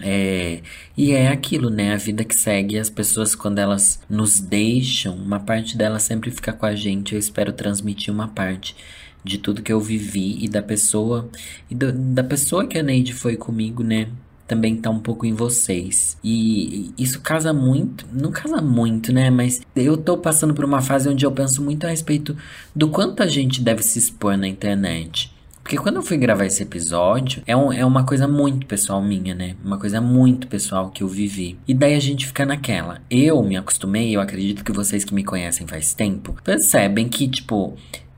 É, 0.00 0.60
e 0.96 1.12
é 1.12 1.28
aquilo, 1.28 1.70
né? 1.70 1.94
A 1.94 1.96
vida 1.96 2.24
que 2.24 2.34
segue, 2.36 2.78
as 2.78 2.90
pessoas, 2.90 3.34
quando 3.34 3.58
elas 3.58 4.00
nos 4.08 4.40
deixam, 4.40 5.16
uma 5.16 5.40
parte 5.40 5.76
delas 5.76 6.02
sempre 6.02 6.30
fica 6.30 6.52
com 6.52 6.66
a 6.66 6.74
gente. 6.74 7.14
Eu 7.14 7.18
espero 7.18 7.52
transmitir 7.52 8.12
uma 8.12 8.28
parte 8.28 8.76
de 9.24 9.38
tudo 9.38 9.62
que 9.62 9.72
eu 9.72 9.80
vivi 9.80 10.38
e 10.44 10.48
da 10.48 10.62
pessoa, 10.62 11.28
e 11.68 11.74
do, 11.74 11.92
da 11.92 12.22
pessoa 12.22 12.66
que 12.66 12.78
a 12.78 12.82
Neide 12.82 13.12
foi 13.12 13.36
comigo, 13.36 13.82
né? 13.82 14.08
Também 14.46 14.76
tá 14.76 14.90
um 14.90 14.98
pouco 14.98 15.26
em 15.26 15.34
vocês. 15.34 16.16
E 16.22 16.92
isso 16.96 17.20
casa 17.20 17.52
muito, 17.52 18.06
não 18.12 18.30
casa 18.30 18.60
muito, 18.60 19.12
né? 19.12 19.30
Mas 19.30 19.60
eu 19.74 19.96
tô 19.96 20.16
passando 20.16 20.54
por 20.54 20.64
uma 20.64 20.80
fase 20.80 21.08
onde 21.08 21.24
eu 21.24 21.32
penso 21.32 21.62
muito 21.62 21.86
a 21.86 21.90
respeito 21.90 22.36
do 22.74 22.88
quanto 22.88 23.22
a 23.22 23.26
gente 23.26 23.60
deve 23.60 23.82
se 23.82 23.98
expor 23.98 24.36
na 24.36 24.46
internet. 24.46 25.34
Porque 25.66 25.78
quando 25.78 25.96
eu 25.96 26.02
fui 26.02 26.16
gravar 26.16 26.46
esse 26.46 26.62
episódio, 26.62 27.42
é, 27.44 27.56
um, 27.56 27.72
é 27.72 27.84
uma 27.84 28.04
coisa 28.04 28.28
muito 28.28 28.68
pessoal 28.68 29.02
minha, 29.02 29.34
né? 29.34 29.56
Uma 29.64 29.76
coisa 29.76 30.00
muito 30.00 30.46
pessoal 30.46 30.90
que 30.90 31.02
eu 31.02 31.08
vivi. 31.08 31.58
E 31.66 31.74
daí 31.74 31.94
a 31.94 32.00
gente 32.00 32.24
fica 32.24 32.46
naquela. 32.46 33.00
Eu 33.10 33.42
me 33.42 33.56
acostumei, 33.56 34.14
eu 34.14 34.20
acredito 34.20 34.62
que 34.62 34.70
vocês 34.70 35.04
que 35.04 35.12
me 35.12 35.24
conhecem 35.24 35.66
faz 35.66 35.92
tempo, 35.92 36.36
percebem 36.44 37.08
que, 37.08 37.26
tipo, 37.26 37.76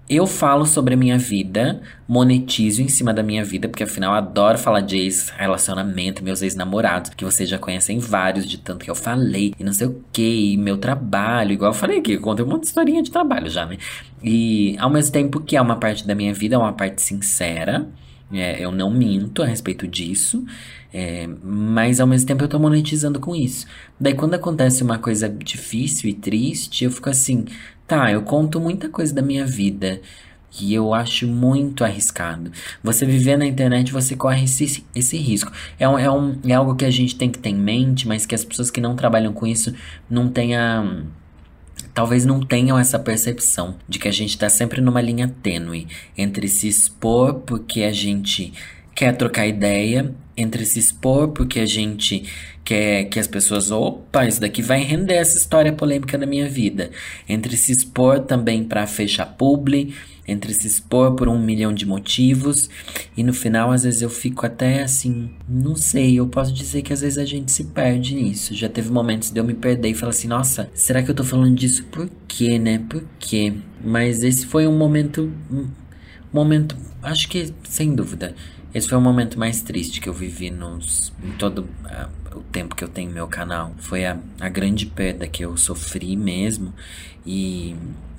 eu 0.09 0.27
falo 0.27 0.65
sobre 0.65 0.95
a 0.95 0.97
minha 0.97 1.19
vida, 1.19 1.83
monetizo 2.09 2.81
em 2.81 2.89
cima 2.89 3.13
da 3.13 3.23
minha 3.23 3.45
vida, 3.45 3.69
porque 3.69 3.83
afinal 3.83 4.13
eu 4.13 4.19
adoro 4.19 4.57
falar 4.57 4.81
de 4.81 4.97
ex-relacionamento, 4.97 6.25
meus 6.25 6.41
ex-namorados, 6.41 7.11
que 7.11 7.25
vocês 7.25 7.49
já 7.49 7.59
conhecem 7.59 7.99
vários, 7.99 8.47
de 8.47 8.57
tanto 8.57 8.85
que 8.85 8.91
eu 8.91 8.95
falei, 8.95 9.55
e 9.59 9.63
não 9.63 9.73
sei 9.73 9.87
o 9.87 10.03
que, 10.11 10.57
meu 10.57 10.79
trabalho, 10.79 11.53
igual 11.53 11.73
eu 11.73 11.75
falei 11.75 11.99
aqui, 11.99 12.13
eu 12.13 12.21
contei 12.21 12.45
um 12.45 12.49
monte 12.49 12.63
de 12.63 12.69
historinha 12.69 13.03
de 13.03 13.11
trabalho 13.11 13.51
já, 13.51 13.67
né? 13.67 13.77
E 14.23 14.77
ao 14.79 14.89
mesmo 14.89 15.13
tempo 15.13 15.41
que 15.41 15.57
é 15.57 15.61
uma 15.61 15.77
parte 15.77 16.07
da 16.07 16.15
minha 16.15 16.33
vida, 16.33 16.55
é 16.55 16.59
uma 16.59 16.73
parte 16.73 17.03
sincera, 17.03 17.87
é, 18.33 18.63
eu 18.65 18.73
não 18.73 18.91
minto 18.91 19.43
a 19.43 19.47
respeito 19.47 19.87
disso, 19.87 20.45
é, 20.93 21.29
mas 21.43 22.01
ao 22.01 22.07
mesmo 22.07 22.27
tempo 22.27 22.45
eu 22.45 22.49
tô 22.49 22.59
monetizando 22.59 23.21
com 23.21 23.35
isso. 23.35 23.67
Daí 24.01 24.15
quando 24.15 24.35
acontece 24.35 24.83
uma 24.83 24.99
coisa 24.99 25.29
difícil 25.29 26.11
e 26.11 26.15
triste, 26.15 26.85
eu 26.85 26.91
fico 26.91 27.11
assim, 27.11 27.45
Tá, 27.89 28.13
eu 28.13 28.21
conto 28.23 28.61
muita 28.61 28.91
coisa 28.91 29.15
da 29.15 29.23
minha 29.23 29.47
vida, 29.47 30.01
E 30.61 30.75
eu 30.75 30.95
acho 30.95 31.27
muito 31.27 31.85
arriscado. 31.85 32.51
Você 32.83 33.07
viver 33.07 33.37
na 33.39 33.47
internet, 33.47 33.93
você 33.93 34.17
corre 34.17 34.45
esse, 34.45 34.85
esse 34.95 35.17
risco. 35.19 35.53
É, 35.79 35.89
um, 35.89 35.99
é, 35.99 36.11
um, 36.11 36.39
é 36.47 36.53
algo 36.55 36.75
que 36.75 36.85
a 36.85 36.91
gente 36.91 37.17
tem 37.17 37.31
que 37.31 37.39
ter 37.39 37.51
em 37.51 37.55
mente, 37.57 38.09
mas 38.09 38.27
que 38.27 38.35
as 38.35 38.45
pessoas 38.45 38.71
que 38.71 38.81
não 38.81 38.97
trabalham 38.97 39.33
com 39.33 39.47
isso 39.47 39.75
não 40.11 40.29
tenham. 40.29 41.07
Talvez 41.95 42.25
não 42.27 42.41
tenham 42.41 42.79
essa 42.79 42.99
percepção 42.99 43.77
de 43.89 43.99
que 43.99 44.09
a 44.09 44.13
gente 44.13 44.31
está 44.31 44.49
sempre 44.49 44.81
numa 44.81 45.01
linha 45.01 45.29
tênue 45.43 45.87
entre 46.17 46.49
se 46.49 46.69
expor 46.69 47.35
porque 47.41 47.83
a 47.83 47.93
gente 47.93 48.53
quer 48.95 49.17
trocar 49.17 49.47
ideia, 49.47 50.15
entre 50.39 50.65
se 50.65 50.79
expor 50.79 51.29
porque 51.29 51.61
a 51.61 51.67
gente 51.67 52.25
quer 52.65 53.05
que 53.05 53.19
as 53.19 53.27
pessoas, 53.27 53.71
opa, 53.71 54.27
isso 54.27 54.41
daqui 54.41 54.63
vai 54.63 54.83
render 54.83 55.15
essa 55.15 55.37
história 55.37 55.73
polêmica 55.73 56.17
da 56.17 56.27
minha 56.27 56.49
vida, 56.49 56.91
entre 57.29 57.57
se 57.57 57.73
expor 57.73 58.21
também 58.21 58.65
para 58.65 58.87
fechar 58.87 59.27
publi 59.27 59.95
entre 60.29 60.53
se 60.53 60.67
expor 60.67 61.15
por 61.15 61.27
um 61.27 61.39
milhão 61.39 61.73
de 61.73 61.87
motivos 61.87 62.69
e 63.17 63.25
no 63.25 63.33
final 63.33 63.73
às 63.73 63.85
vezes 63.85 64.03
eu 64.03 64.11
fico 64.11 64.45
até 64.45 64.83
assim, 64.83 65.31
não 65.49 65.75
sei, 65.75 66.21
eu 66.21 66.27
posso 66.27 66.53
dizer 66.53 66.83
que 66.83 66.93
às 66.93 67.01
vezes 67.01 67.17
a 67.17 67.25
gente 67.25 67.51
se 67.51 67.65
perde 67.65 68.15
nisso. 68.15 68.55
Já 68.55 68.69
teve 68.69 68.91
momentos 68.91 69.31
de 69.31 69.41
eu 69.41 69.45
me 69.45 69.55
perder 69.55 69.89
e 69.89 69.95
falar 69.95 70.11
assim, 70.11 70.29
nossa, 70.29 70.69
será 70.75 71.03
que 71.03 71.11
eu 71.11 71.15
tô 71.15 71.25
falando 71.25 71.57
disso 71.57 71.85
por 71.85 72.09
quê, 72.29 72.59
né? 72.59 72.85
Por 72.91 73.03
quê? 73.19 73.55
Mas 73.83 74.23
esse 74.23 74.45
foi 74.45 74.67
um 74.67 74.77
momento 74.77 75.33
um 75.51 75.67
momento, 76.31 76.77
acho 77.03 77.27
que 77.27 77.53
sem 77.65 77.95
dúvida, 77.95 78.35
esse 78.75 78.89
foi 78.89 78.99
o 78.99 79.01
momento 79.01 79.39
mais 79.39 79.63
triste 79.63 80.01
que 80.01 80.09
eu 80.09 80.13
vivi 80.13 80.51
nos, 80.51 81.13
em 81.23 81.33
todo 81.33 81.61
uh, 81.61 82.39
o 82.39 82.41
tempo 82.53 82.75
que 82.75 82.85
eu 82.85 82.89
tenho 82.89 83.11
meu 83.11 83.27
canal. 83.27 83.73
Foi 83.79 84.05
a, 84.05 84.19
a 84.41 84.49
grande 84.49 84.87
perda 84.87 85.27
que 85.27 85.45
eu 85.45 85.57
sofri 85.57 86.17
mesmo. 86.17 86.73
E 87.25 87.75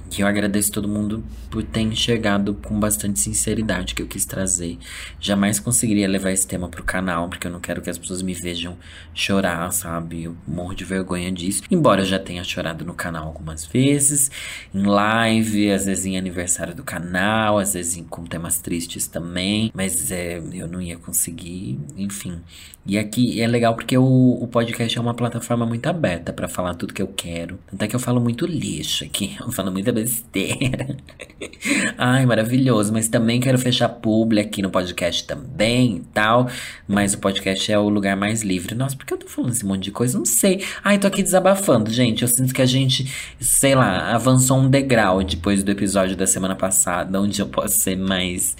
que 0.09 0.23
eu 0.23 0.27
agradeço 0.27 0.71
todo 0.71 0.87
mundo 0.87 1.23
por 1.49 1.63
ter 1.63 1.81
enxergado 1.81 2.53
com 2.53 2.79
bastante 2.79 3.19
sinceridade 3.19 3.93
que 3.93 4.01
eu 4.01 4.07
quis 4.07 4.25
trazer. 4.25 4.77
Jamais 5.19 5.59
conseguiria 5.59 6.07
levar 6.07 6.31
esse 6.31 6.47
tema 6.47 6.67
pro 6.67 6.83
canal, 6.83 7.29
porque 7.29 7.47
eu 7.47 7.51
não 7.51 7.59
quero 7.59 7.81
que 7.81 7.89
as 7.89 7.97
pessoas 7.97 8.21
me 8.21 8.33
vejam 8.33 8.77
chorar, 9.13 9.71
sabe? 9.71 10.23
Eu 10.23 10.35
morro 10.47 10.73
de 10.73 10.83
vergonha 10.83 11.31
disso. 11.31 11.63
Embora 11.69 12.01
eu 12.01 12.05
já 12.05 12.19
tenha 12.19 12.43
chorado 12.43 12.83
no 12.83 12.93
canal 12.93 13.27
algumas 13.27 13.65
vezes, 13.65 14.31
em 14.73 14.83
live, 14.83 15.71
às 15.71 15.85
vezes 15.85 16.05
em 16.05 16.17
aniversário 16.17 16.75
do 16.75 16.83
canal, 16.83 17.57
às 17.57 17.73
vezes 17.73 18.03
com 18.09 18.23
temas 18.23 18.59
tristes 18.59 19.07
também, 19.07 19.71
mas 19.73 20.11
é, 20.11 20.41
eu 20.53 20.67
não 20.67 20.81
ia 20.81 20.97
conseguir, 20.97 21.79
enfim. 21.95 22.41
E 22.85 22.97
aqui 22.97 23.39
é 23.39 23.45
legal 23.45 23.75
porque 23.75 23.95
o, 23.97 24.37
o 24.41 24.47
podcast 24.47 24.97
é 24.97 25.01
uma 25.01 25.13
plataforma 25.13 25.63
muito 25.65 25.85
aberta 25.87 26.33
para 26.33 26.47
falar 26.47 26.73
tudo 26.73 26.91
que 26.91 27.01
eu 27.01 27.07
quero. 27.07 27.59
Tanto 27.69 27.83
é 27.83 27.87
que 27.87 27.95
eu 27.95 27.99
falo 27.99 28.19
muito 28.19 28.45
lixo 28.47 29.03
aqui, 29.03 29.37
eu 29.39 29.51
falo 29.51 29.71
muita 29.71 29.91
besteira. 29.99 30.97
Ai, 31.97 32.25
maravilhoso. 32.25 32.91
Mas 32.91 33.07
também 33.07 33.39
quero 33.39 33.57
fechar 33.57 33.89
publi 33.89 34.39
aqui 34.39 34.61
no 34.61 34.69
podcast 34.69 35.25
também 35.25 35.97
e 35.97 35.99
tal. 36.13 36.49
Mas 36.87 37.13
o 37.13 37.19
podcast 37.19 37.71
é 37.71 37.77
o 37.77 37.89
lugar 37.89 38.15
mais 38.15 38.41
livre. 38.41 38.75
Nossa, 38.75 38.95
por 38.95 39.05
que 39.05 39.13
eu 39.13 39.17
tô 39.17 39.27
falando 39.27 39.51
esse 39.51 39.65
monte 39.65 39.83
de 39.83 39.91
coisa? 39.91 40.17
Não 40.17 40.25
sei. 40.25 40.63
Ai, 40.83 40.97
tô 40.97 41.07
aqui 41.07 41.21
desabafando, 41.21 41.91
gente. 41.91 42.21
Eu 42.21 42.27
sinto 42.27 42.53
que 42.53 42.61
a 42.61 42.65
gente, 42.65 43.11
sei 43.39 43.75
lá, 43.75 44.13
avançou 44.13 44.57
um 44.57 44.69
degrau 44.69 45.23
depois 45.23 45.63
do 45.63 45.71
episódio 45.71 46.15
da 46.15 46.27
semana 46.27 46.55
passada, 46.55 47.19
onde 47.19 47.39
eu 47.41 47.47
posso 47.47 47.79
ser 47.79 47.95
mais 47.95 48.55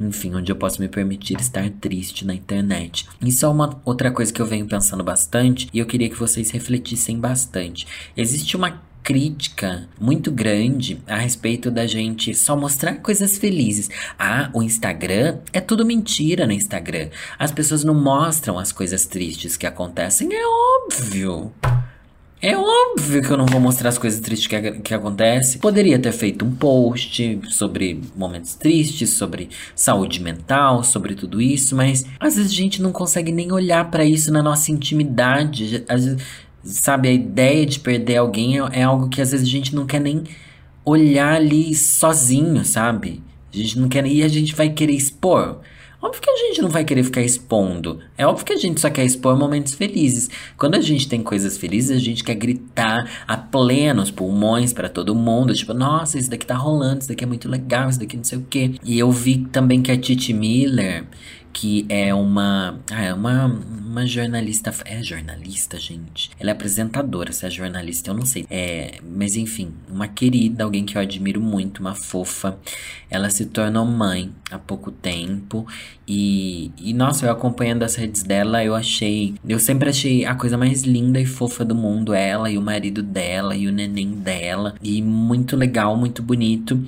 enfim, 0.00 0.34
onde 0.34 0.50
eu 0.50 0.56
posso 0.56 0.80
me 0.80 0.88
permitir 0.88 1.38
estar 1.38 1.68
triste 1.78 2.24
na 2.24 2.32
internet. 2.32 3.06
Isso 3.20 3.44
é 3.44 3.48
uma 3.48 3.80
outra 3.84 4.10
coisa 4.10 4.32
que 4.32 4.40
eu 4.40 4.46
venho 4.46 4.66
pensando 4.66 5.04
bastante 5.04 5.68
e 5.74 5.78
eu 5.78 5.84
queria 5.84 6.08
que 6.08 6.16
vocês 6.16 6.50
refletissem 6.50 7.20
bastante. 7.20 7.86
Existe 8.16 8.56
uma 8.56 8.80
crítica 9.02 9.88
muito 10.00 10.30
grande 10.30 11.00
a 11.06 11.16
respeito 11.16 11.70
da 11.70 11.86
gente 11.86 12.34
só 12.34 12.56
mostrar 12.56 12.96
coisas 12.96 13.38
felizes. 13.38 13.88
Ah, 14.18 14.50
o 14.52 14.62
Instagram 14.62 15.38
é 15.52 15.60
tudo 15.60 15.84
mentira 15.84 16.46
no 16.46 16.52
Instagram. 16.52 17.08
As 17.38 17.52
pessoas 17.52 17.84
não 17.84 17.94
mostram 17.94 18.58
as 18.58 18.72
coisas 18.72 19.06
tristes 19.06 19.56
que 19.56 19.66
acontecem, 19.66 20.28
é 20.32 20.46
óbvio. 20.46 21.52
É 22.42 22.56
óbvio 22.56 23.20
que 23.20 23.30
eu 23.30 23.36
não 23.36 23.44
vou 23.44 23.60
mostrar 23.60 23.90
as 23.90 23.98
coisas 23.98 24.18
tristes 24.18 24.46
que, 24.46 24.72
que 24.80 24.94
acontecem. 24.94 25.60
Poderia 25.60 25.98
ter 25.98 26.10
feito 26.10 26.42
um 26.42 26.50
post 26.50 27.38
sobre 27.50 28.00
momentos 28.16 28.54
tristes, 28.54 29.10
sobre 29.10 29.50
saúde 29.74 30.22
mental, 30.22 30.82
sobre 30.82 31.14
tudo 31.14 31.38
isso, 31.38 31.76
mas 31.76 32.06
às 32.18 32.36
vezes 32.36 32.50
a 32.50 32.54
gente 32.54 32.80
não 32.80 32.92
consegue 32.92 33.30
nem 33.30 33.52
olhar 33.52 33.90
para 33.90 34.06
isso 34.06 34.32
na 34.32 34.42
nossa 34.42 34.72
intimidade. 34.72 35.84
Às 35.86 36.06
vezes, 36.06 36.22
sabe, 36.62 37.08
a 37.08 37.12
ideia 37.12 37.66
de 37.66 37.80
perder 37.80 38.16
alguém 38.16 38.58
é, 38.58 38.80
é 38.80 38.82
algo 38.82 39.08
que 39.08 39.20
às 39.20 39.30
vezes 39.30 39.46
a 39.46 39.50
gente 39.50 39.74
não 39.74 39.86
quer 39.86 40.00
nem 40.00 40.24
olhar 40.84 41.34
ali 41.34 41.74
sozinho, 41.74 42.64
sabe? 42.64 43.22
A 43.52 43.56
gente 43.56 43.78
não 43.78 43.88
quer 43.88 44.06
e 44.06 44.22
a 44.22 44.28
gente 44.28 44.54
vai 44.54 44.70
querer 44.70 44.92
expor. 44.92 45.60
Óbvio 46.02 46.22
que 46.22 46.30
a 46.30 46.36
gente 46.36 46.62
não 46.62 46.70
vai 46.70 46.82
querer 46.82 47.02
ficar 47.04 47.20
expondo. 47.20 47.98
É 48.16 48.26
óbvio 48.26 48.46
que 48.46 48.54
a 48.54 48.56
gente 48.56 48.80
só 48.80 48.88
quer 48.88 49.04
expor 49.04 49.36
momentos 49.36 49.74
felizes. 49.74 50.30
Quando 50.56 50.76
a 50.76 50.80
gente 50.80 51.06
tem 51.06 51.22
coisas 51.22 51.58
felizes, 51.58 51.94
a 51.94 52.00
gente 52.00 52.24
quer 52.24 52.36
gritar 52.36 53.06
a 53.28 53.36
plenos 53.36 54.10
pulmões 54.10 54.72
para 54.72 54.88
todo 54.88 55.14
mundo. 55.14 55.52
Tipo, 55.52 55.74
nossa, 55.74 56.18
isso 56.18 56.30
daqui 56.30 56.46
tá 56.46 56.54
rolando, 56.54 57.00
isso 57.00 57.08
daqui 57.08 57.22
é 57.22 57.26
muito 57.26 57.50
legal, 57.50 57.90
isso 57.90 58.00
daqui 58.00 58.16
não 58.16 58.24
sei 58.24 58.38
o 58.38 58.46
quê. 58.48 58.76
E 58.82 58.98
eu 58.98 59.12
vi 59.12 59.46
também 59.52 59.82
que 59.82 59.92
a 59.92 59.98
Titi 59.98 60.32
Miller 60.32 61.04
que 61.52 61.84
é 61.88 62.14
uma. 62.14 62.78
Ah, 62.90 63.02
é 63.02 63.14
uma, 63.14 63.46
uma 63.46 64.06
jornalista. 64.06 64.72
É 64.84 65.02
jornalista, 65.02 65.78
gente? 65.78 66.30
Ela 66.38 66.50
é 66.50 66.52
apresentadora, 66.52 67.32
se 67.32 67.46
é 67.46 67.50
jornalista, 67.50 68.10
eu 68.10 68.14
não 68.14 68.24
sei. 68.24 68.46
É, 68.50 68.98
mas 69.02 69.36
enfim, 69.36 69.72
uma 69.88 70.06
querida, 70.06 70.64
alguém 70.64 70.84
que 70.84 70.96
eu 70.96 71.02
admiro 71.02 71.40
muito, 71.40 71.80
uma 71.80 71.94
fofa. 71.94 72.58
Ela 73.10 73.28
se 73.30 73.46
tornou 73.46 73.84
mãe 73.84 74.32
há 74.50 74.58
pouco 74.58 74.90
tempo. 74.90 75.66
E, 76.06 76.70
e 76.78 76.92
nossa, 76.92 77.26
eu 77.26 77.32
acompanhando 77.32 77.82
as 77.82 77.94
redes 77.94 78.22
dela, 78.22 78.64
eu 78.64 78.74
achei. 78.74 79.34
Eu 79.46 79.58
sempre 79.58 79.90
achei 79.90 80.24
a 80.24 80.34
coisa 80.34 80.56
mais 80.56 80.82
linda 80.82 81.20
e 81.20 81.26
fofa 81.26 81.64
do 81.64 81.74
mundo. 81.74 82.14
Ela 82.14 82.50
e 82.50 82.58
o 82.58 82.62
marido 82.62 83.02
dela 83.02 83.56
e 83.56 83.66
o 83.66 83.72
neném 83.72 84.12
dela. 84.12 84.74
E 84.82 85.02
muito 85.02 85.56
legal, 85.56 85.96
muito 85.96 86.22
bonito. 86.22 86.80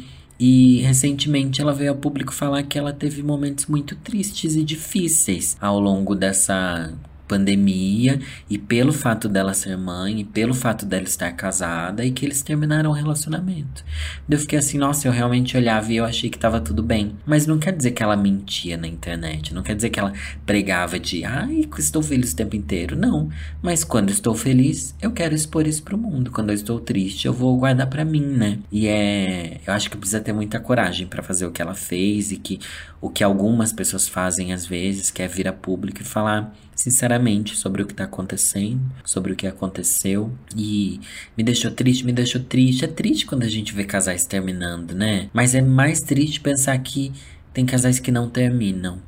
E 0.45 0.81
recentemente 0.81 1.61
ela 1.61 1.73
veio 1.73 1.93
ao 1.93 1.97
público 1.97 2.35
falar 2.35 2.65
que 2.65 2.77
ela 2.77 2.93
teve 2.93 3.23
momentos 3.23 3.67
muito 3.67 3.95
tristes 3.95 4.57
e 4.57 4.65
difíceis 4.65 5.57
ao 5.61 5.79
longo 5.79 6.17
dessa 6.17 6.93
pandemia 7.33 8.21
e 8.51 8.59
pelo 8.59 8.93
fato 8.93 9.27
dela 9.27 9.55
ser 9.55 9.79
mãe 9.79 10.21
e 10.21 10.25
pelo 10.25 10.53
fato 10.53 10.85
dela 10.85 11.05
estar 11.05 11.33
casada 11.33 12.05
e 12.05 12.11
que 12.11 12.27
eles 12.27 12.43
terminaram 12.43 12.91
o 12.91 12.93
relacionamento. 12.93 13.83
Eu 14.29 14.39
fiquei 14.39 14.59
assim, 14.59 14.77
nossa, 14.77 15.09
eu 15.09 15.12
realmente 15.12 15.57
olhava 15.57 15.91
e 15.91 15.97
eu 15.97 16.05
achei 16.05 16.29
que 16.29 16.39
tava 16.39 16.61
tudo 16.61 16.83
bem. 16.83 17.17
Mas 17.25 17.47
não 17.47 17.59
quer 17.59 17.73
dizer 17.75 17.93
que 17.93 18.03
ela 18.03 18.17
mentia 18.17 18.77
na 18.77 18.87
internet, 18.87 19.55
não 19.55 19.62
quer 19.62 19.75
dizer 19.75 19.89
que 19.89 19.99
ela 19.99 20.12
pregava 20.45 20.99
de, 20.99 21.25
ai, 21.25 21.67
estou 21.79 22.03
feliz 22.03 22.33
o 22.33 22.37
tempo 22.37 22.55
inteiro. 22.55 22.97
Não, 22.97 23.31
mas 23.62 23.83
quando 23.83 24.11
estou 24.11 24.35
feliz, 24.35 24.95
eu 25.01 25.11
quero 25.11 25.35
expor 25.35 25.67
isso 25.67 25.83
pro 25.83 25.97
mundo. 25.97 26.31
Quando 26.31 26.51
eu 26.51 26.55
estou 26.55 26.79
triste, 26.81 27.27
eu 27.27 27.33
vou 27.33 27.57
guardar 27.57 27.87
para 27.87 28.05
mim, 28.05 28.21
né? 28.21 28.59
E 28.71 28.87
é, 28.87 29.59
eu 29.67 29.73
acho 29.73 29.91
que 29.91 29.97
precisa 29.97 30.21
ter 30.21 30.35
muita 30.35 30.61
coragem 30.61 31.07
para 31.07 31.23
fazer 31.23 31.47
o 31.47 31.51
que 31.51 31.62
ela 31.62 31.75
fez 31.75 32.31
e 32.31 32.37
que 32.37 32.61
o 33.01 33.09
que 33.09 33.25
algumas 33.25 33.73
pessoas 33.73 34.07
fazem 34.07 34.53
às 34.53 34.67
vezes, 34.67 35.11
que 35.11 35.23
é 35.23 35.29
vir 35.29 35.49
a 35.49 35.53
público 35.53 36.03
e 36.03 36.05
falar 36.05 36.55
sinceramente 36.75 37.22
sobre 37.57 37.83
o 37.83 37.87
que 37.87 37.95
tá 37.95 38.05
acontecendo, 38.05 38.81
sobre 39.05 39.33
o 39.33 39.37
que 39.37 39.47
aconteceu. 39.47 40.33
E 40.57 41.00
me 41.37 41.45
deixou 41.45 41.71
triste, 41.71 42.05
me 42.05 42.12
deixou 42.12 42.43
triste. 42.43 42.85
É 42.85 42.88
triste 42.88 43.26
quando 43.26 43.45
a 43.45 43.49
gente 43.49 43.75
vê 43.75 43.85
casais 43.85 44.25
terminando, 44.25 44.95
né? 44.95 45.29
Mas 45.33 45.55
é 45.55 45.62
mais 45.62 46.00
triste 46.00 46.41
pensar 46.41 46.76
que 46.79 47.12
tem 47.52 47.67
casais 47.67 47.99
que 47.99 48.11
não 48.11 48.29
terminam 48.29 49.00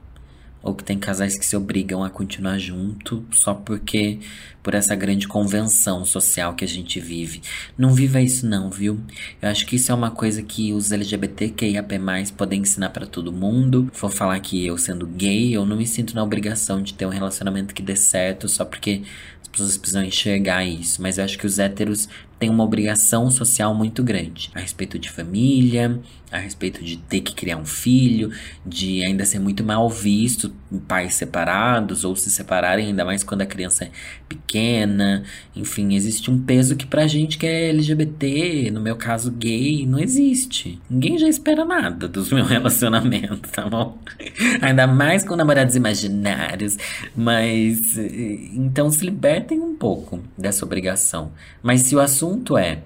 ou 0.65 0.75
que 0.75 0.83
tem 0.83 0.99
casais 0.99 1.37
que 1.37 1.45
se 1.45 1.55
obrigam 1.55 2.03
a 2.03 2.09
continuar 2.09 2.59
junto 2.59 3.25
só 3.31 3.53
porque 3.53 4.19
por 4.63 4.75
essa 4.75 4.95
grande 4.95 5.29
convenção 5.29 6.07
social 6.07 6.55
que 6.55 6.65
a 6.65 6.69
gente 6.69 6.99
vive. 6.99 7.43
Não 7.77 7.93
viva 7.93 8.19
isso 8.23 8.47
não, 8.47 8.71
viu? 8.71 8.99
Eu 9.43 9.51
acho 9.51 9.67
que 9.67 9.77
isso 9.77 9.93
é 9.93 9.95
uma 9.95 10.11
coisa 10.11 10.43
que 10.43 10.73
os 10.73 10.91
LGBTQIAP+ 10.91 12.01
podem 12.35 12.63
ensinar 12.63 12.89
para 12.89 13.07
todo 13.07 13.31
mundo. 13.31 13.91
Vou 14.01 14.09
falar 14.09 14.41
que 14.41 14.67
eu 14.67 14.79
sendo 14.79 15.07
gay, 15.07 15.55
eu 15.55 15.67
não 15.67 15.77
me 15.77 15.87
sinto 15.87 16.15
na 16.15 16.23
obrigação 16.23 16.83
de 16.83 16.95
ter 16.95 17.05
um 17.05 17.11
relacionamento 17.11 17.75
que 17.75 17.83
dê 17.83 17.95
certo 17.95 18.49
só 18.49 18.65
porque 18.65 19.03
as 19.43 19.49
pessoas 19.49 19.77
precisam 19.77 20.03
enxergar 20.03 20.65
isso, 20.65 21.03
mas 21.03 21.19
eu 21.19 21.25
acho 21.25 21.39
que 21.39 21.47
os 21.47 21.59
héteros 21.59 22.09
têm 22.39 22.49
uma 22.49 22.65
obrigação 22.65 23.31
social 23.31 23.75
muito 23.75 24.03
grande 24.03 24.51
a 24.55 24.61
respeito 24.61 24.99
de 24.99 25.11
família, 25.11 26.01
a 26.35 26.39
respeito 26.39 26.83
de 26.85 26.97
ter 26.97 27.21
que 27.21 27.33
criar 27.33 27.57
um 27.57 27.65
filho, 27.65 28.33
de 28.67 29.05
ainda 29.05 29.25
ser 29.25 29.39
muito 29.39 29.63
mal 29.63 29.89
visto 29.89 30.53
pais 30.89 31.15
separados 31.15 32.05
ou 32.05 32.17
se 32.17 32.29
separarem, 32.29 32.89
ainda 32.89 33.05
mais 33.05 33.23
quando 33.23 33.43
a 33.43 33.47
criança 33.47 33.85
é 33.85 33.91
pequena. 34.29 35.23
Enfim, 35.55 35.95
existe 35.95 36.33
um 36.33 36.39
peso 36.41 36.75
que 36.75 36.87
pra 36.87 37.07
gente 37.07 37.39
que 37.39 37.47
é 37.47 37.69
LGBT, 37.69 38.73
no 38.73 38.81
meu 38.81 38.97
caso 38.97 39.31
gay, 39.31 39.87
não 39.87 40.01
existe. 40.01 40.81
Ninguém 40.91 41.17
já 41.19 41.29
espera 41.29 41.65
nada 41.65 42.09
dos 42.09 42.33
meus 42.33 42.49
relacionamentos, 42.51 43.53
tá 43.53 43.69
bom? 43.69 43.97
ainda 44.61 44.89
mais 44.89 45.23
com 45.23 45.37
namorados 45.37 45.77
imaginários. 45.77 46.77
Mas 47.15 47.97
então 47.97 48.91
se 48.91 49.05
libertem 49.05 49.61
um 49.61 49.77
pouco 49.77 50.21
dessa 50.37 50.65
obrigação. 50.65 51.31
Mas 51.63 51.83
se 51.83 51.95
o 51.95 52.01
assunto 52.01 52.59
é 52.59 52.83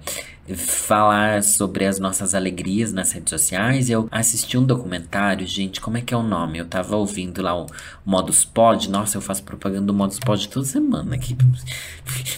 falar 0.55 1.43
sobre 1.43 1.85
as 1.85 1.99
nossas 1.99 2.33
alegrias 2.33 2.91
nas 2.91 3.11
redes 3.11 3.29
sociais. 3.29 3.89
Eu 3.89 4.07
assisti 4.11 4.57
um 4.57 4.63
documentário, 4.63 5.45
gente, 5.45 5.81
como 5.81 5.97
é 5.97 6.01
que 6.01 6.13
é 6.13 6.17
o 6.17 6.23
nome? 6.23 6.57
Eu 6.57 6.65
tava 6.65 6.95
ouvindo 6.95 7.41
lá 7.41 7.55
o 7.55 7.67
Modus 8.05 8.43
Pod. 8.45 8.89
Nossa, 8.89 9.17
eu 9.17 9.21
faço 9.21 9.43
propaganda 9.43 9.87
do 9.87 9.93
Modus 9.93 10.19
Pod 10.19 10.47
toda 10.49 10.65
semana 10.65 11.15
aqui. 11.15 11.35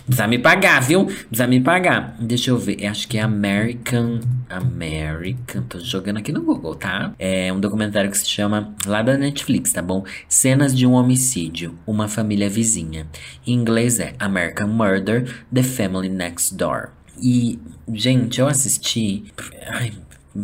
Precisa 0.06 0.28
me 0.28 0.40
pagar, 0.40 0.82
viu? 0.82 1.06
Precisa 1.06 1.48
me 1.48 1.62
pagar. 1.62 2.16
Deixa 2.20 2.52
eu 2.52 2.58
ver. 2.58 2.86
Acho 2.86 3.08
que 3.08 3.18
é 3.18 3.22
American. 3.22 4.20
American. 4.50 5.64
Tô 5.64 5.80
jogando 5.80 6.18
aqui 6.18 6.32
no 6.32 6.42
Google, 6.42 6.76
tá? 6.76 7.14
É 7.18 7.52
um 7.52 7.60
documentário 7.60 8.12
que 8.12 8.18
se 8.18 8.28
chama 8.28 8.74
lá 8.86 9.02
da 9.02 9.18
Netflix, 9.18 9.72
tá 9.72 9.82
bom? 9.82 10.04
Cenas 10.28 10.76
de 10.76 10.86
um 10.86 10.94
homicídio, 10.94 11.78
uma 11.86 12.08
família 12.08 12.50
vizinha. 12.50 13.08
Em 13.46 13.54
inglês 13.54 14.00
é 14.00 14.14
American 14.20 14.68
Murder, 14.68 15.44
The 15.54 15.64
Family 15.64 16.10
Next 16.10 16.56
Door. 16.56 16.90
E, 17.18 17.60
gente, 17.94 18.40
eu 18.40 18.48
assisti. 18.48 19.26
Ai, 19.68 19.94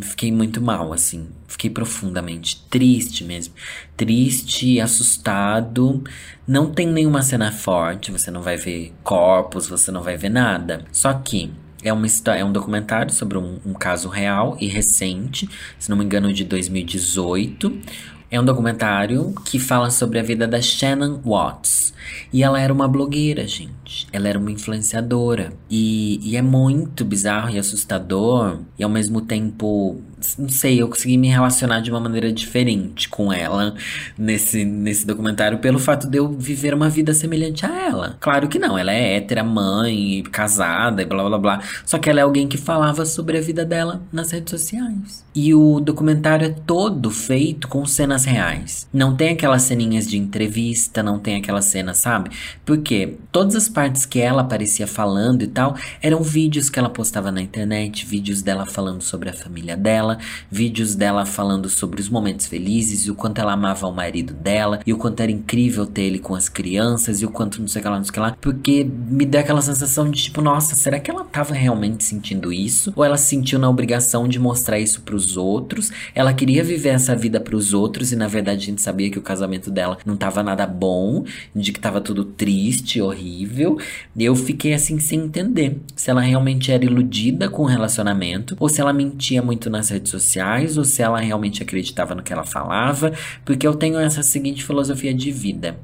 fiquei 0.02 0.32
muito 0.32 0.62
mal, 0.62 0.94
assim. 0.94 1.28
Fiquei 1.48 1.70
profundamente 1.70 2.66
triste 2.70 3.24
mesmo. 3.24 3.54
Triste, 3.96 4.80
assustado. 4.80 6.04
Não 6.48 6.72
tem 6.72 6.88
nenhuma 6.88 7.22
cena 7.22 7.52
forte, 7.52 8.12
você 8.12 8.30
não 8.30 8.42
vai 8.42 8.58
ver 8.58 8.94
corpos, 9.04 9.68
você 9.68 9.92
não 9.92 10.02
vai 10.02 10.18
ver 10.18 10.30
nada. 10.30 10.86
Só 10.92 11.14
que 11.14 11.52
é, 11.84 11.94
uma 11.94 12.08
é 12.36 12.44
um 12.44 12.52
documentário 12.52 13.14
sobre 13.14 13.38
um, 13.38 13.60
um 13.66 13.74
caso 13.74 14.10
real 14.10 14.58
e 14.60 14.68
recente, 14.68 15.50
se 15.80 15.90
não 15.90 15.98
me 15.98 16.04
engano, 16.04 16.34
de 16.34 16.44
2018. 16.44 17.82
É 18.30 18.40
um 18.40 18.44
documentário 18.44 19.34
que 19.46 19.58
fala 19.58 19.90
sobre 19.90 20.20
a 20.20 20.24
vida 20.24 20.46
da 20.46 20.62
Shannon 20.62 21.22
Watts. 21.24 21.94
E 22.32 22.44
ela 22.44 22.60
era 22.60 22.74
uma 22.74 22.88
blogueira, 22.88 23.48
gente. 23.48 24.08
Ela 24.12 24.28
era 24.28 24.38
uma 24.38 24.52
influenciadora. 24.52 25.54
E, 25.70 26.20
e 26.22 26.36
é 26.36 26.42
muito 26.42 27.06
bizarro 27.06 27.50
e 27.52 27.58
assustador. 27.58 28.60
E 28.78 28.84
ao 28.84 28.90
mesmo 28.90 29.22
tempo 29.22 30.02
não 30.38 30.50
sei, 30.50 30.82
eu 30.82 30.88
consegui 30.88 31.16
me 31.18 31.28
relacionar 31.28 31.80
de 31.80 31.92
uma 31.92 32.00
maneira 32.00 32.32
diferente 32.32 33.08
com 33.08 33.32
ela 33.32 33.76
nesse, 34.18 34.66
nesse 34.66 35.06
documentário 35.06 35.60
pelo 35.60 35.78
fato 35.78 36.10
de 36.10 36.18
eu 36.18 36.28
viver 36.28 36.74
uma 36.74 36.90
vida 36.90 37.14
semelhante 37.14 37.66
a 37.66 37.86
ela. 37.86 38.18
Claro 38.20 38.48
que 38.48 38.58
não, 38.58 38.78
ela 38.78 38.92
é 38.92 39.18
hétera, 39.18 39.44
mãe, 39.44 40.24
casada 40.32 41.04
e 41.04 41.06
blá 41.06 41.24
blá 41.24 41.38
blá. 41.38 41.62
Só 41.86 42.00
que 42.00 42.10
ela 42.10 42.20
é 42.20 42.24
alguém 42.24 42.48
que 42.48 42.58
falava 42.58 43.06
sobre 43.06 43.38
a 43.38 43.42
vida 43.42 43.64
dela 43.64 44.02
nas 44.12 44.32
redes 44.32 44.50
sociais. 44.50 45.24
E 45.36 45.54
o 45.54 45.80
documentário 45.80 46.48
é 46.48 46.56
todo 46.66 47.12
feito 47.12 47.68
com 47.68 47.86
cenas 47.86 48.26
reais. 48.26 48.88
Não 48.92 49.16
tem 49.16 49.30
aquelas 49.30 49.62
ceninhas 49.62 50.08
de 50.08 50.18
entrevista, 50.18 51.04
não 51.04 51.20
tem 51.20 51.36
aquela 51.36 51.62
cena, 51.62 51.94
sabe? 51.94 52.32
Porque 52.66 53.18
todas 53.32 53.56
as 53.56 53.70
partes 53.70 54.06
que 54.06 54.20
ela 54.20 54.42
aparecia 54.42 54.88
falando 54.88 55.44
e 55.44 55.48
tal 55.48 55.76
eram 56.02 56.24
vídeos 56.24 56.72
que 56.72 56.80
ela 56.80 56.90
postava 56.90 57.32
na 57.32 57.42
internet, 57.42 58.04
vídeos 58.04 58.42
dela 58.42 58.66
falando 58.66 59.02
sobre 59.02 59.30
a 59.30 59.34
família 59.34 59.78
dela 59.78 60.07
dela, 60.08 60.18
vídeos 60.50 60.96
dela 60.96 61.26
falando 61.26 61.70
sobre 61.70 62.00
os 62.00 62.10
momentos 62.10 62.46
felizes 62.46 63.06
e 63.06 63.12
o 63.12 63.16
quanto 63.16 63.40
ela 63.40 63.54
amava 63.54 63.88
o 63.88 63.94
marido 63.94 64.34
dela 64.34 64.80
e 64.86 64.94
o 64.94 64.98
quanto 64.98 65.20
era 65.20 65.32
incrível 65.32 65.86
ter 65.86 66.04
ele 66.04 66.20
com 66.20 66.36
as 66.36 66.48
crianças 66.48 67.22
e 67.22 67.26
o 67.26 67.30
quanto 67.30 67.60
não 67.60 67.68
sei 67.68 67.82
o 67.82 67.84
que 67.84 67.90
lá, 67.90 67.98
não 67.98 68.04
sei 68.04 68.12
o 68.12 68.14
que 68.14 68.20
lá, 68.20 68.38
porque 68.40 68.84
me 68.84 69.26
deu 69.26 69.42
aquela 69.42 69.62
sensação 69.62 70.10
de 70.10 70.22
tipo, 70.22 70.42
nossa, 70.42 70.76
será 70.76 71.00
que 71.00 71.12
ela 71.12 71.26
tava 71.26 71.54
realmente 71.54 72.04
sentindo 72.04 72.54
isso? 72.54 72.94
Ou 72.96 73.04
ela 73.04 73.18
se 73.18 73.28
sentiu 73.28 73.60
na 73.60 73.70
obrigação 73.70 74.28
de 74.28 74.40
mostrar 74.40 74.80
isso 74.80 75.02
para 75.02 75.16
os 75.16 75.36
outros? 75.36 75.92
Ela 76.16 76.34
queria 76.34 76.64
viver 76.64 76.90
essa 76.90 77.16
vida 77.16 77.40
para 77.40 77.56
os 77.56 77.74
outros 77.74 78.12
e 78.12 78.16
na 78.16 78.28
verdade 78.28 78.64
a 78.64 78.66
gente 78.66 78.82
sabia 78.82 79.10
que 79.10 79.20
o 79.20 79.22
casamento 79.22 79.70
dela 79.70 79.98
não 80.06 80.16
tava 80.16 80.42
nada 80.42 80.66
bom, 80.66 81.26
de 81.56 81.72
que 81.72 81.80
tava 81.80 82.00
tudo 82.00 82.24
triste, 82.24 83.02
horrível. 83.02 83.78
Eu 84.18 84.36
fiquei 84.36 84.74
assim 84.74 85.00
sem 85.00 85.20
entender 85.20 85.78
se 85.96 86.10
ela 86.10 86.22
realmente 86.22 86.72
era 86.72 86.86
iludida 86.86 87.50
com 87.50 87.64
o 87.64 87.66
relacionamento 87.66 88.56
ou 88.60 88.70
se 88.70 88.80
ela 88.80 88.94
mentia 88.94 89.42
muito 89.42 89.70
nas 89.70 89.90
redes 89.98 90.12
sociais 90.12 90.78
ou 90.78 90.84
se 90.84 91.02
ela 91.02 91.20
realmente 91.20 91.62
acreditava 91.62 92.16
no 92.16 92.24
que 92.24 92.32
ela 92.32 92.46
falava, 92.46 93.12
porque 93.44 93.68
eu 93.68 93.76
tenho 93.76 94.00
essa 94.00 94.24
seguinte 94.24 94.64
filosofia 94.64 95.14
de 95.14 95.32
vida. 95.32 95.78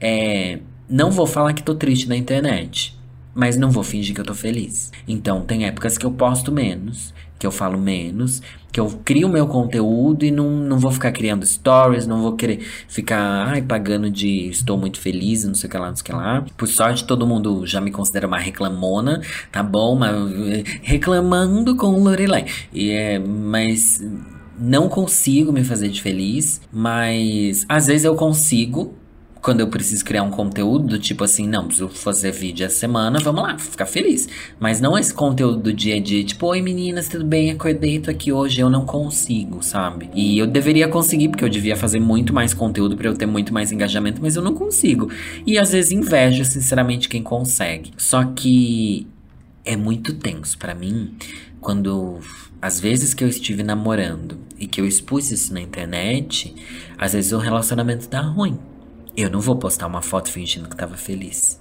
É, 0.00 0.58
não 0.88 1.10
vou 1.10 1.26
falar 1.26 1.52
que 1.52 1.62
tô 1.62 1.74
triste 1.74 2.08
na 2.08 2.16
internet, 2.16 2.98
mas 3.34 3.56
não 3.56 3.70
vou 3.70 3.84
fingir 3.84 4.14
que 4.14 4.20
eu 4.20 4.24
tô 4.24 4.34
feliz. 4.34 4.90
Então, 5.06 5.42
tem 5.42 5.66
épocas 5.66 5.96
que 5.96 6.06
eu 6.06 6.10
posto 6.10 6.50
menos, 6.50 7.14
que 7.38 7.46
eu 7.46 7.52
falo 7.52 7.78
menos, 7.78 8.42
que 8.70 8.78
eu 8.78 8.86
crio 9.04 9.28
meu 9.28 9.46
conteúdo 9.46 10.24
e 10.24 10.30
não, 10.30 10.50
não 10.50 10.78
vou 10.78 10.92
ficar 10.92 11.10
criando 11.12 11.46
stories, 11.46 12.06
não 12.06 12.20
vou 12.20 12.36
querer 12.36 12.60
ficar 12.86 13.48
ai, 13.48 13.62
pagando 13.62 14.10
de 14.10 14.48
estou 14.48 14.76
muito 14.76 15.00
feliz, 15.00 15.44
não 15.44 15.54
sei 15.54 15.68
o 15.68 15.70
que 15.70 15.78
lá, 15.78 15.88
não 15.88 15.96
sei 15.96 16.02
o 16.02 16.04
que 16.04 16.12
lá. 16.12 16.44
Por 16.56 16.68
sorte, 16.68 17.04
todo 17.04 17.26
mundo 17.26 17.66
já 17.66 17.80
me 17.80 17.90
considera 17.90 18.26
uma 18.26 18.38
reclamona, 18.38 19.22
tá 19.50 19.62
bom? 19.62 19.96
Mas 19.96 20.14
reclamando 20.82 21.76
com 21.76 22.02
Lorelai. 22.02 22.46
E 22.72 22.90
é, 22.90 23.18
mas 23.18 24.02
não 24.58 24.88
consigo 24.88 25.52
me 25.52 25.64
fazer 25.64 25.88
de 25.88 26.02
feliz, 26.02 26.60
mas 26.72 27.64
às 27.68 27.86
vezes 27.86 28.04
eu 28.04 28.14
consigo 28.14 28.94
quando 29.40 29.60
eu 29.60 29.68
preciso 29.68 30.04
criar 30.04 30.22
um 30.22 30.30
conteúdo 30.30 30.86
do 30.86 30.98
tipo 30.98 31.24
assim, 31.24 31.46
não, 31.46 31.66
preciso 31.66 31.88
fazer 31.88 32.32
vídeo 32.32 32.66
a 32.66 32.70
semana, 32.70 33.18
vamos 33.20 33.42
lá, 33.42 33.58
ficar 33.58 33.86
feliz. 33.86 34.28
Mas 34.58 34.80
não 34.80 34.98
esse 34.98 35.12
conteúdo 35.12 35.58
do 35.58 35.72
dia 35.72 35.96
a 35.96 36.00
dia, 36.00 36.24
tipo, 36.24 36.46
oi 36.46 36.60
meninas, 36.60 37.08
tudo 37.08 37.24
bem? 37.24 37.50
Acordei, 37.50 38.00
tô 38.00 38.10
aqui 38.10 38.32
hoje, 38.32 38.60
eu 38.60 38.70
não 38.70 38.84
consigo, 38.84 39.62
sabe? 39.62 40.10
E 40.14 40.38
eu 40.38 40.46
deveria 40.46 40.88
conseguir, 40.88 41.28
porque 41.28 41.44
eu 41.44 41.48
devia 41.48 41.76
fazer 41.76 42.00
muito 42.00 42.32
mais 42.32 42.52
conteúdo 42.52 42.96
para 42.96 43.08
eu 43.08 43.14
ter 43.14 43.26
muito 43.26 43.52
mais 43.52 43.72
engajamento, 43.72 44.20
mas 44.20 44.36
eu 44.36 44.42
não 44.42 44.54
consigo. 44.54 45.10
E 45.46 45.58
às 45.58 45.72
vezes 45.72 45.92
invejo, 45.92 46.44
sinceramente, 46.44 47.08
quem 47.08 47.22
consegue. 47.22 47.92
Só 47.96 48.24
que 48.24 49.06
é 49.64 49.76
muito 49.76 50.14
tenso 50.14 50.56
para 50.58 50.74
mim 50.74 51.14
quando 51.60 52.20
às 52.60 52.80
vezes 52.80 53.14
que 53.14 53.22
eu 53.22 53.28
estive 53.28 53.62
namorando 53.62 54.38
e 54.58 54.66
que 54.66 54.80
eu 54.80 54.86
expus 54.86 55.30
isso 55.30 55.52
na 55.52 55.60
internet, 55.60 56.54
às 56.96 57.12
vezes 57.12 57.32
o 57.32 57.38
relacionamento 57.38 58.08
tá 58.08 58.20
ruim. 58.20 58.58
Eu 59.20 59.28
não 59.28 59.40
vou 59.40 59.56
postar 59.56 59.88
uma 59.88 60.00
foto 60.00 60.30
fingindo 60.30 60.68
que 60.68 60.76
tava 60.76 60.96
feliz. 60.96 61.60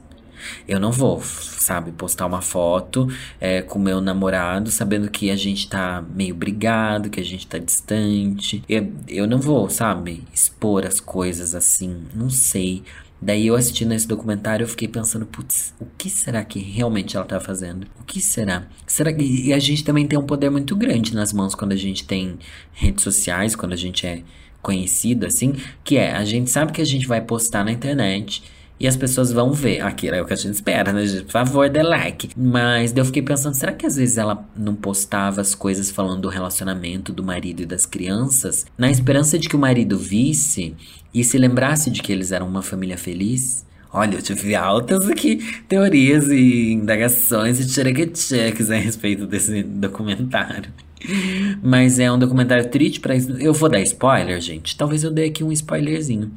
Eu 0.68 0.80
não 0.80 0.92
vou, 0.92 1.20
sabe, 1.24 1.92
postar 1.92 2.28
uma 2.28 2.40
foto 2.40 3.08
é, 3.42 3.64
com 3.64 3.80
meu 3.80 4.00
namorado 4.00 4.70
sabendo 4.70 5.10
que 5.10 5.32
a 5.32 5.36
gente 5.36 5.68
tá 5.68 6.06
meio 6.14 6.36
brigado, 6.36 7.10
que 7.10 7.20
a 7.20 7.26
gente 7.26 7.48
tá 7.48 7.58
distante. 7.58 8.64
Eu, 8.70 8.94
eu 9.08 9.26
não 9.26 9.40
vou, 9.40 9.72
sabe, 9.72 10.24
expor 10.32 10.86
as 10.86 11.00
coisas 11.00 11.56
assim. 11.56 12.04
Não 12.14 12.30
sei. 12.30 12.84
Daí 13.20 13.48
eu 13.48 13.56
assistindo 13.56 13.92
esse 13.92 14.08
documentário, 14.08 14.64
eu 14.64 14.68
fiquei 14.68 14.88
pensando, 14.88 15.26
putz, 15.26 15.74
o 15.80 15.88
que 15.98 16.12
será 16.12 16.46
que 16.46 16.60
realmente 16.60 17.18
ela 17.18 17.26
tá 17.26 17.40
fazendo? 17.40 17.88
O 18.00 18.04
que 18.04 18.22
será? 18.22 18.68
Será 18.86 19.12
que 19.12 19.24
e 19.24 19.52
a 19.52 19.58
gente 19.58 19.84
também 19.84 20.06
tem 20.06 20.20
um 20.20 20.28
poder 20.28 20.52
muito 20.52 20.76
grande 20.76 21.16
nas 21.16 21.34
mãos 21.34 21.56
quando 21.56 21.72
a 21.72 21.76
gente 21.76 22.06
tem 22.06 22.38
redes 22.72 23.04
sociais, 23.04 23.56
quando 23.56 23.74
a 23.74 23.76
gente 23.76 24.06
é 24.06 24.22
conhecido, 24.62 25.26
assim, 25.26 25.56
que 25.84 25.98
é, 25.98 26.12
a 26.14 26.26
gente 26.26 26.50
sabe 26.50 26.72
que 26.72 26.82
a 26.82 26.86
gente 26.86 27.08
vai 27.08 27.22
postar 27.22 27.64
na 27.64 27.72
internet 27.72 28.44
e 28.80 28.88
as 28.88 28.96
pessoas 28.96 29.32
vão 29.32 29.52
ver. 29.52 29.82
Aquilo 29.82 30.16
é 30.16 30.22
o 30.22 30.26
que 30.26 30.34
a 30.34 30.38
gente 30.38 30.54
espera, 30.54 30.94
né, 30.94 31.06
gente? 31.06 31.24
Por 31.24 31.32
favor, 31.32 31.70
dê 31.70 31.82
like. 31.82 32.30
Mas 32.36 32.96
eu 32.96 33.06
fiquei 33.06 33.22
pensando, 33.22 33.56
será 33.56 33.72
que 33.72 33.86
às 33.86 33.96
vezes 33.96 34.18
ela 34.18 34.48
não 34.56 34.76
postava 34.76 35.42
as 35.42 35.56
coisas 35.56 35.90
falando 35.90 36.22
do 36.22 36.30
relacionamento 36.30 37.12
do 37.12 37.24
marido 37.24 37.62
e 37.62 37.66
das 37.66 37.86
crianças, 37.86 38.66
na 38.78 38.90
esperança 38.90 39.38
de 39.40 39.50
que 39.50 39.56
o 39.56 39.60
marido 39.60 39.98
visse 39.98 40.76
e 41.14 41.24
se 41.24 41.38
lembrasse 41.38 41.90
de 41.90 42.02
que 42.02 42.12
eles 42.12 42.32
eram 42.32 42.48
uma 42.48 42.62
família 42.62 42.98
feliz? 42.98 43.66
Olha, 43.92 44.16
eu 44.16 44.22
tive 44.22 44.54
altas 44.54 45.10
aqui 45.10 45.38
teorias 45.68 46.28
e 46.28 46.74
indagações 46.74 47.60
e 47.60 47.68
cheques 48.16 48.70
a 48.70 48.76
respeito 48.76 49.26
desse 49.26 49.64
documentário. 49.64 50.72
Mas 51.62 52.00
é 52.00 52.12
um 52.12 52.20
documentário 52.20 52.70
triste 52.70 53.00
para 53.00 53.16
Eu 53.40 53.54
vou 53.54 53.70
dar 53.70 53.82
spoiler, 53.82 54.40
gente. 54.42 54.78
Talvez 54.78 55.04
eu 55.04 55.12
dê 55.12 55.26
aqui 55.26 55.44
um 55.44 55.52
spoilerzinho. 55.52 56.32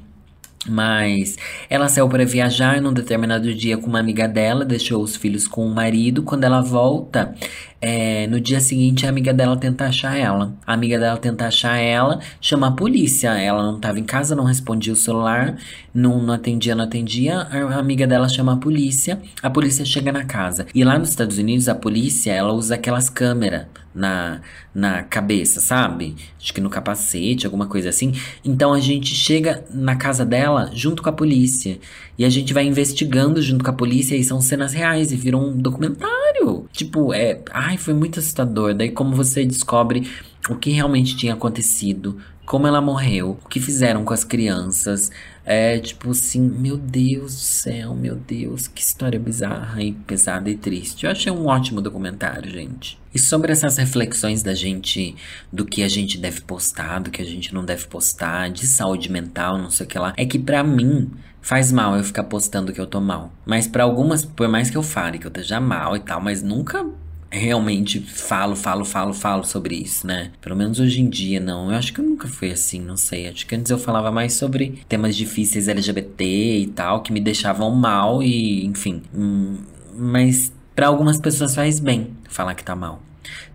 Mas 0.69 1.37
ela 1.71 1.89
saiu 1.89 2.09
para 2.09 2.25
viajar 2.25 2.83
num 2.83 2.93
determinado 2.93 3.55
dia 3.55 3.79
com 3.79 3.87
uma 3.87 3.99
amiga 3.99 4.29
dela, 4.29 4.63
deixou 4.63 5.03
os 5.03 5.17
filhos 5.17 5.49
com 5.49 5.67
o 5.67 5.75
marido. 5.75 6.23
Quando 6.23 6.45
ela 6.45 6.61
volta, 6.61 7.35
é, 7.81 8.27
no 8.27 8.39
dia 8.39 8.61
seguinte, 8.61 9.07
a 9.07 9.09
amiga 9.09 9.33
dela 9.33 9.57
tenta 9.57 9.87
achar 9.87 10.15
ela. 10.17 10.53
A 10.67 10.75
amiga 10.75 10.99
dela 10.99 11.17
tenta 11.17 11.47
achar 11.47 11.79
ela, 11.79 12.21
chama 12.41 12.69
a 12.69 12.73
polícia. 12.73 13.31
Ela 13.31 13.63
não 13.63 13.77
estava 13.77 13.99
em 13.99 14.05
casa, 14.05 14.37
não 14.37 14.45
respondia 14.45 14.93
o 14.93 14.97
celular, 14.97 15.57
não, 15.95 16.23
não 16.23 16.35
atendia, 16.35 16.75
não 16.75 16.85
atendia. 16.85 17.39
A 17.41 17.79
amiga 17.79 18.07
dela 18.07 18.29
chama 18.29 18.53
a 18.53 18.57
polícia, 18.57 19.21
a 19.43 19.49
polícia 19.49 19.85
chega 19.85 20.13
na 20.13 20.25
casa. 20.25 20.67
E 20.75 20.85
lá 20.85 20.99
nos 20.99 21.09
Estados 21.09 21.39
Unidos, 21.39 21.69
a 21.69 21.75
polícia, 21.75 22.33
ela 22.33 22.53
usa 22.53 22.75
aquelas 22.75 23.09
câmeras 23.09 23.67
na, 23.95 24.41
na 24.75 25.03
cabeça, 25.03 25.61
sabe? 25.61 26.15
Acho 26.39 26.55
que 26.55 26.61
no 26.61 26.71
capacete, 26.71 27.47
alguma 27.47 27.67
coisa 27.67 27.89
assim. 27.89 28.13
Então 28.45 28.73
a 28.73 28.81
gente 28.81 29.15
chega 29.15 29.65
na 29.71 29.97
casa 29.97 30.25
dela 30.25 30.71
junto 30.73 31.03
com 31.03 31.09
a 31.09 31.13
polícia. 31.13 31.79
E 32.17 32.25
a 32.25 32.29
gente 32.29 32.53
vai 32.53 32.65
investigando 32.67 33.41
junto 33.43 33.65
com 33.65 33.71
a 33.71 33.75
polícia 33.75 34.15
e 34.15 34.23
são 34.23 34.41
cenas 34.41 34.73
reais 34.73 35.11
e 35.11 35.17
viram 35.17 35.49
um 35.49 35.57
documentário. 35.57 36.69
Tipo, 36.73 37.13
é. 37.13 37.41
Foi 37.77 37.95
muito 37.95 38.19
assustador. 38.19 38.75
Daí, 38.75 38.91
como 38.91 39.15
você 39.15 39.45
descobre 39.45 40.11
o 40.49 40.57
que 40.57 40.71
realmente 40.71 41.17
tinha 41.17 41.35
acontecido 41.35 42.19
como 42.51 42.67
ela 42.67 42.81
morreu, 42.81 43.39
o 43.45 43.49
que 43.49 43.61
fizeram 43.61 44.05
com 44.05 44.13
as 44.13 44.25
crianças. 44.25 45.13
É 45.45 45.79
tipo 45.79 46.11
assim, 46.11 46.41
meu 46.41 46.77
Deus 46.77 47.33
do 47.33 47.41
céu, 47.41 47.95
meu 47.95 48.17
Deus, 48.17 48.67
que 48.67 48.83
história 48.83 49.21
bizarra 49.21 49.81
e 49.81 49.93
pesada 49.93 50.51
e 50.51 50.57
triste. 50.57 51.07
Eu 51.07 51.13
achei 51.13 51.31
um 51.31 51.47
ótimo 51.47 51.81
documentário, 51.81 52.51
gente. 52.51 52.99
E 53.15 53.21
sobre 53.21 53.53
essas 53.53 53.77
reflexões 53.77 54.43
da 54.43 54.53
gente, 54.53 55.15
do 55.53 55.65
que 55.65 55.85
a 55.85 55.89
gente 55.89 56.19
deve 56.19 56.41
postar, 56.41 56.99
do 56.99 57.09
que 57.13 57.23
a 57.23 57.25
gente 57.25 57.55
não 57.55 57.65
deve 57.65 57.87
postar, 57.87 58.51
de 58.51 58.67
saúde 58.67 59.13
mental, 59.13 59.57
não 59.57 59.71
sei 59.71 59.87
o 59.87 59.89
que 59.89 59.99
lá, 59.99 60.13
é 60.17 60.27
que 60.27 60.39
para 60.39 60.65
mim 60.65 61.09
faz 61.41 61.71
mal 61.71 61.97
eu 61.97 62.03
ficar 62.03 62.25
postando 62.25 62.73
que 62.73 62.81
eu 62.81 62.87
tô 62.87 63.01
mal. 63.01 63.33
Mas 63.47 63.69
para 63.69 63.85
algumas, 63.85 64.25
por 64.25 64.49
mais 64.49 64.69
que 64.69 64.77
eu 64.77 64.83
fale 64.83 65.21
que 65.21 65.27
eu 65.27 65.31
esteja 65.31 65.61
mal 65.61 65.97
e 65.97 66.01
tal, 66.01 66.21
mas 66.21 66.43
nunca 66.43 66.85
realmente 67.31 68.01
falo, 68.01 68.57
falo, 68.57 68.85
falo, 68.85 69.15
falo 69.15 69.45
sobre 69.45 69.77
isso, 69.77 70.07
né? 70.07 70.33
Pelo 70.41 70.57
menos 70.57 70.81
hoje 70.81 71.01
em 71.01 71.09
dia, 71.09 71.39
não. 71.39 71.71
Eu 71.71 71.77
acho 71.77 71.93
que 71.93 72.01
eu 72.01 72.05
nunca 72.05 72.27
fui 72.27 72.51
assim, 72.51 72.81
não 72.81 72.97
sei. 72.97 73.29
Acho 73.29 73.47
que 73.47 73.55
antes 73.55 73.71
eu 73.71 73.79
falava 73.79 74.11
mais 74.11 74.35
sobre 74.35 74.83
temas 74.89 75.17
difíceis 75.17 75.69
LGBT 75.69 76.25
e 76.25 76.67
tal, 76.69 77.03
que 77.03 77.13
me 77.13 77.21
deixavam 77.21 77.71
mal 77.71 78.23
e, 78.23 78.65
enfim. 78.67 79.03
Hum, 79.15 79.59
mas 79.97 80.53
para 80.75 80.89
algumas 80.89 81.19
pessoas 81.19 81.55
faz 81.55 81.79
bem 81.79 82.11
falar 82.29 82.55
que 82.55 82.65
tá 82.65 82.75
mal. 82.75 83.03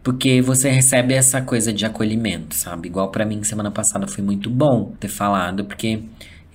Porque 0.03 0.41
você 0.41 0.69
recebe 0.69 1.13
essa 1.13 1.41
coisa 1.41 1.73
de 1.73 1.85
acolhimento, 1.85 2.55
sabe? 2.55 2.87
Igual 2.87 3.09
para 3.09 3.25
mim, 3.25 3.43
semana 3.43 3.71
passada 3.71 4.07
foi 4.07 4.23
muito 4.23 4.49
bom 4.49 4.93
ter 4.99 5.07
falado, 5.07 5.65
porque 5.65 6.01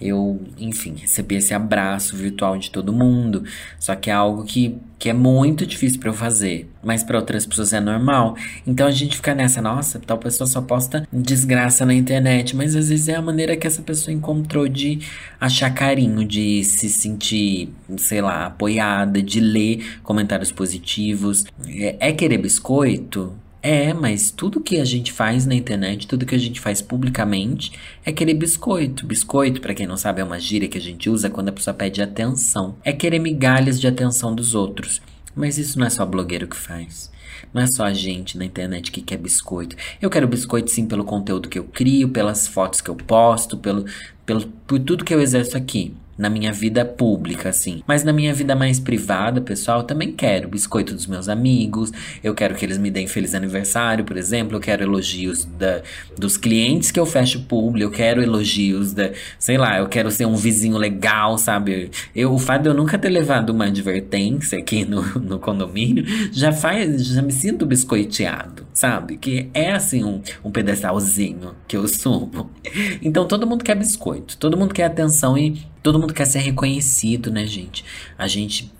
eu, 0.01 0.41
enfim, 0.59 0.95
recebi 0.97 1.35
esse 1.35 1.53
abraço 1.53 2.17
virtual 2.17 2.57
de 2.57 2.71
todo 2.71 2.93
mundo. 2.93 3.45
Só 3.79 3.95
que 3.95 4.09
é 4.09 4.13
algo 4.13 4.45
que, 4.45 4.79
que 4.99 5.11
é 5.11 5.13
muito 5.13 5.67
difícil 5.67 6.01
para 6.01 6.09
eu 6.09 6.15
fazer, 6.15 6.71
mas 6.83 7.03
para 7.03 7.19
outras 7.19 7.45
pessoas 7.45 7.73
é 7.73 7.81
normal. 7.81 8.35
Então 8.67 8.87
a 8.87 8.91
gente 8.91 9.17
fica 9.17 9.35
nessa, 9.35 9.61
nossa, 9.61 9.99
tal 9.99 10.17
pessoa 10.17 10.47
só 10.47 10.63
posta 10.63 11.07
desgraça 11.13 11.85
na 11.85 11.93
internet, 11.93 12.57
mas 12.57 12.75
às 12.75 12.89
vezes 12.89 13.09
é 13.09 13.17
a 13.17 13.23
maneira 13.23 13.57
que 13.57 13.67
essa 13.67 13.83
pessoa 13.83 14.15
encontrou 14.15 14.67
de 14.69 15.01
achar 15.39 15.73
carinho, 15.75 16.25
de 16.25 16.65
se 16.65 16.89
sentir, 16.89 17.69
sei 17.99 18.23
lá, 18.23 18.47
apoiada, 18.47 19.23
de 19.23 19.41
ler 19.41 20.01
comentários 20.03 20.51
positivos. 20.51 21.45
É, 21.67 22.09
é 22.09 22.13
querer 22.13 22.39
biscoito? 22.39 23.35
É, 23.62 23.92
mas 23.92 24.31
tudo 24.31 24.61
que 24.61 24.79
a 24.79 24.85
gente 24.85 25.12
faz 25.12 25.44
na 25.44 25.55
internet, 25.55 26.07
tudo 26.07 26.25
que 26.25 26.35
a 26.35 26.38
gente 26.38 26.59
faz 26.59 26.81
publicamente 26.81 27.73
é 28.05 28.11
querer 28.11 28.35
biscoito. 28.35 29.07
Biscoito, 29.07 29.61
para 29.61 29.75
quem 29.75 29.87
não 29.87 29.96
sabe, 29.96 30.20
é 30.20 30.25
uma 30.25 30.40
gíria 30.40 30.68
que 30.68 30.79
a 30.79 30.81
gente 30.81 31.11
usa 31.11 31.29
quando 31.29 31.51
a 31.51 31.53
pessoa 31.53 31.75
pede 31.75 32.01
atenção. 32.01 32.77
É 32.83 32.92
querer 32.92 33.18
migalhas 33.18 33.79
de 33.79 33.87
atenção 33.87 34.35
dos 34.35 34.55
outros. 34.55 35.03
Mas 35.35 35.59
isso 35.59 35.79
não 35.79 35.87
é 35.87 35.90
só 35.90 36.07
blogueiro 36.07 36.49
que 36.49 36.57
faz. 36.57 37.11
Não 37.53 37.62
é 37.62 37.66
só 37.66 37.85
a 37.85 37.93
gente 37.93 38.38
na 38.38 38.45
internet 38.45 38.90
que 38.90 39.01
quer 39.01 39.16
biscoito. 39.16 39.77
Eu 40.01 40.11
quero 40.11 40.29
biscoito 40.29 40.71
sim 40.71 40.87
pelo 40.87 41.05
conteúdo 41.05 41.49
que 41.49 41.59
eu 41.59 41.64
crio, 41.64 42.09
pelas 42.09 42.47
fotos 42.47 42.81
que 42.81 42.90
eu 42.90 42.97
posto, 42.97 43.57
pelo, 43.57 43.85
pelo, 44.25 44.47
por 44.66 44.79
tudo 44.79 45.05
que 45.05 45.14
eu 45.14 45.21
exerço 45.21 45.57
aqui 45.57 45.95
na 46.21 46.29
minha 46.29 46.53
vida 46.53 46.85
pública, 46.85 47.49
assim. 47.49 47.83
Mas 47.87 48.05
na 48.05 48.12
minha 48.12 48.35
vida 48.35 48.55
mais 48.55 48.79
privada, 48.79 49.40
pessoal, 49.40 49.79
eu 49.79 49.85
também 49.85 50.12
quero 50.12 50.51
biscoito 50.51 50.93
dos 50.93 51.07
meus 51.07 51.31
amigos, 51.31 51.90
eu 52.23 52.35
quero 52.35 52.55
que 52.55 52.62
eles 52.62 52.77
me 52.77 52.90
deem 52.90 53.07
feliz 53.07 53.35
aniversário, 53.35 54.05
por 54.05 54.19
exemplo, 54.19 54.59
eu 54.59 54.61
quero 54.61 54.83
elogios 54.83 55.47
da, 55.47 55.81
dos 56.19 56.37
clientes 56.37 56.90
que 56.90 57.01
eu 57.01 57.07
fecho 57.07 57.40
público, 57.45 57.87
eu 57.87 57.90
quero 57.90 58.23
elogios 58.23 58.93
da, 58.93 59.12
sei 59.38 59.57
lá, 59.57 59.79
eu 59.79 59.88
quero 59.88 60.11
ser 60.11 60.27
um 60.27 60.37
vizinho 60.37 60.77
legal, 60.77 61.38
sabe? 61.38 61.90
Eu, 62.14 62.35
o 62.35 62.38
fato 62.38 62.64
de 62.64 62.69
eu 62.69 62.75
nunca 62.75 62.99
ter 62.99 63.09
levado 63.09 63.49
uma 63.49 63.64
advertência 63.64 64.59
aqui 64.59 64.85
no, 64.85 65.01
no 65.21 65.38
condomínio 65.38 66.05
já 66.33 66.53
faz, 66.53 67.07
já 67.07 67.19
me 67.22 67.33
sinto 67.33 67.66
biscoiteado, 67.66 68.66
sabe? 68.72 69.16
Que 69.16 69.50
é 69.54 69.72
assim 69.72 70.04
um, 70.04 70.20
um 70.44 70.50
pedestalzinho 70.50 71.54
que 71.66 71.76
eu 71.76 71.87
subo. 71.88 72.50
Então 73.02 73.26
todo 73.26 73.46
mundo 73.46 73.64
quer 73.64 73.74
biscoito, 73.74 74.37
todo 74.37 74.56
mundo 74.56 74.74
quer 74.74 74.85
atenção 74.85 75.37
e 75.37 75.66
Todo 75.83 75.98
mundo 75.98 76.12
quer 76.12 76.26
ser 76.26 76.40
reconhecido, 76.40 77.30
né, 77.30 77.46
gente? 77.46 77.85
A 78.18 78.28
gente 78.28 78.70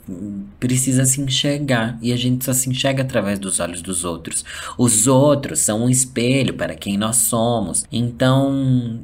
precisa 0.59 1.07
se 1.07 1.20
enxergar 1.20 1.98
e 2.03 2.12
a 2.12 2.16
gente 2.16 2.44
só 2.44 2.53
se 2.53 2.68
enxerga 2.68 3.03
através 3.03 3.38
dos 3.38 3.59
olhos 3.59 3.81
dos 3.81 4.05
outros. 4.05 4.44
Os 4.76 5.07
outros 5.07 5.61
são 5.61 5.85
um 5.85 5.88
espelho 5.88 6.53
para 6.53 6.74
quem 6.74 6.98
nós 6.98 7.16
somos. 7.16 7.85
Então, 7.90 9.00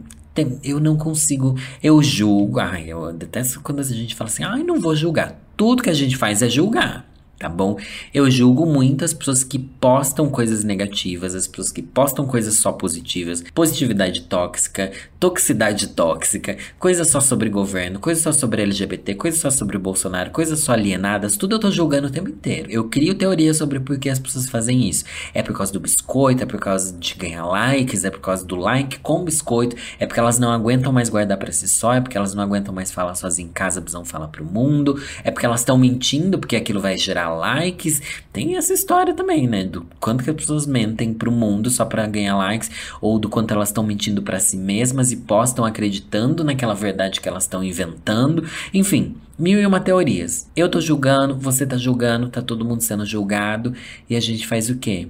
eu 0.62 0.79
não 0.79 0.96
consigo. 0.96 1.59
Eu 1.83 2.03
julgo. 2.03 2.61
Ai, 2.61 2.85
eu 2.87 3.11
detesto 3.14 3.61
quando 3.62 3.81
a 3.81 3.85
gente 3.85 4.14
fala 4.14 4.29
assim, 4.29 4.44
ai, 4.44 4.62
não 4.62 4.79
vou 4.79 4.94
julgar. 4.94 5.40
Tudo 5.57 5.83
que 5.83 5.90
a 5.90 5.94
gente 5.94 6.18
faz 6.18 6.42
é 6.42 6.51
julgar 6.51 7.16
tá 7.38 7.49
bom? 7.49 7.79
Eu 8.12 8.31
julgo 8.31 8.64
muito 8.64 9.05
as 9.05 9.12
pessoas 9.12 9.44
que 9.44 9.59
postam 9.59 10.29
coisas 10.29 10.64
negativas, 10.64 11.35
as 11.35 11.46
pessoas 11.46 11.70
que 11.70 11.83
postam 11.83 12.27
coisas 12.27 12.55
só 12.55 12.72
positivas, 12.72 13.44
positividade 13.55 14.22
tóxica, 14.22 14.90
toxicidade 15.20 15.88
tóxica, 15.88 16.57
coisa 16.79 17.05
só 17.05 17.20
sobre 17.20 17.49
governo, 17.49 17.99
coisa 17.99 18.20
só 18.20 18.33
sobre 18.33 18.62
LGBT, 18.62 19.14
coisa 19.14 19.38
só 19.38 19.51
sobre 19.51 19.79
Bolsonaro, 19.79 20.31
coisas 20.31 20.61
só 20.61 20.72
alienadas, 20.72 21.37
tudo 21.37 21.55
eu 21.55 21.59
tô 21.59 21.70
julgando 21.70 22.09
o 22.09 22.11
tempo 22.11 22.29
inteiro. 22.29 22.70
Eu 22.70 22.88
crio 22.88 23.14
teorias 23.14 23.57
sobre 23.57 23.81
por 23.81 23.99
que 23.99 24.09
as 24.09 24.18
pessoas 24.18 24.49
fazem 24.49 24.88
isso. 24.88 25.05
É 25.35 25.42
por 25.42 25.57
causa 25.57 25.72
do 25.72 25.81
biscoito, 25.81 26.42
é 26.42 26.46
por 26.46 26.59
causa 26.59 26.92
de 26.99 27.14
ganhar 27.14 27.46
likes, 27.46 28.05
é 28.05 28.11
por 28.11 28.20
causa 28.20 28.44
do 28.44 28.57
like 28.57 28.99
com 29.01 29.25
biscoito, 29.25 29.77
é 29.99 30.07
porque 30.07 30.20
elas 30.20 30.38
não 30.38 30.51
aguentam 30.51 30.92
mais 30.92 31.09
guardar 31.09 31.38
para 31.38 31.53
si 31.53 31.68
só, 31.68 31.94
é 31.94 32.01
porque 32.01 32.16
elas 32.16 32.35
não 32.35 32.42
aguentam 32.42 32.75
mais 32.75 32.90
falar 32.90 33.14
sozinhas 33.14 33.37
em 33.37 33.53
casa, 33.53 33.81
precisam 33.81 34.05
falar 34.05 34.29
pro 34.29 34.44
mundo, 34.44 35.01
é 35.22 35.31
porque 35.31 35.44
elas 35.44 35.61
estão 35.61 35.77
mentindo 35.77 36.38
porque 36.38 36.57
aquilo 36.57 36.81
vai 36.81 36.96
gerar 36.96 37.26
likes. 37.29 38.01
Tem 38.33 38.57
essa 38.57 38.73
história 38.73 39.15
também, 39.15 39.47
né? 39.47 39.65
Do 39.65 39.87
quanto 40.01 40.25
que 40.25 40.31
as 40.31 40.37
pessoas 40.37 40.67
mentem 40.67 41.12
pro 41.15 41.33
mundo 41.33 41.71
só 41.71 41.85
para 41.85 42.07
ganhar 42.07 42.37
likes, 42.37 42.71
ou 43.01 43.19
do 43.19 43.29
quanto 43.29 43.53
elas 43.53 43.69
estão 43.69 43.85
mentindo 43.85 44.23
para 44.23 44.41
si 44.41 44.57
mesmas 44.57 45.12
e 45.12 45.17
postam 45.17 45.65
acreditando 45.65 46.45
naquela 46.45 46.75
verdade 46.75 47.21
que 47.21 47.29
elas 47.29 47.45
estão 47.45 47.62
inventando. 47.62 48.45
Enfim, 48.73 49.17
mil 49.39 49.61
e 49.61 49.67
uma 49.67 49.81
teorias. 49.81 50.51
Eu 50.57 50.69
tô 50.69 50.81
julgando, 50.81 51.37
você 51.37 51.67
tá 51.67 51.77
julgando, 51.77 52.29
tá 52.29 52.43
todo 52.43 52.65
mundo 52.65 52.83
sendo 52.83 53.05
julgado, 53.05 53.75
e 54.09 54.17
a 54.17 54.21
gente 54.21 54.47
faz 54.47 54.71
o 54.71 54.77
quê? 54.77 55.09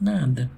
Nada. 0.00 0.50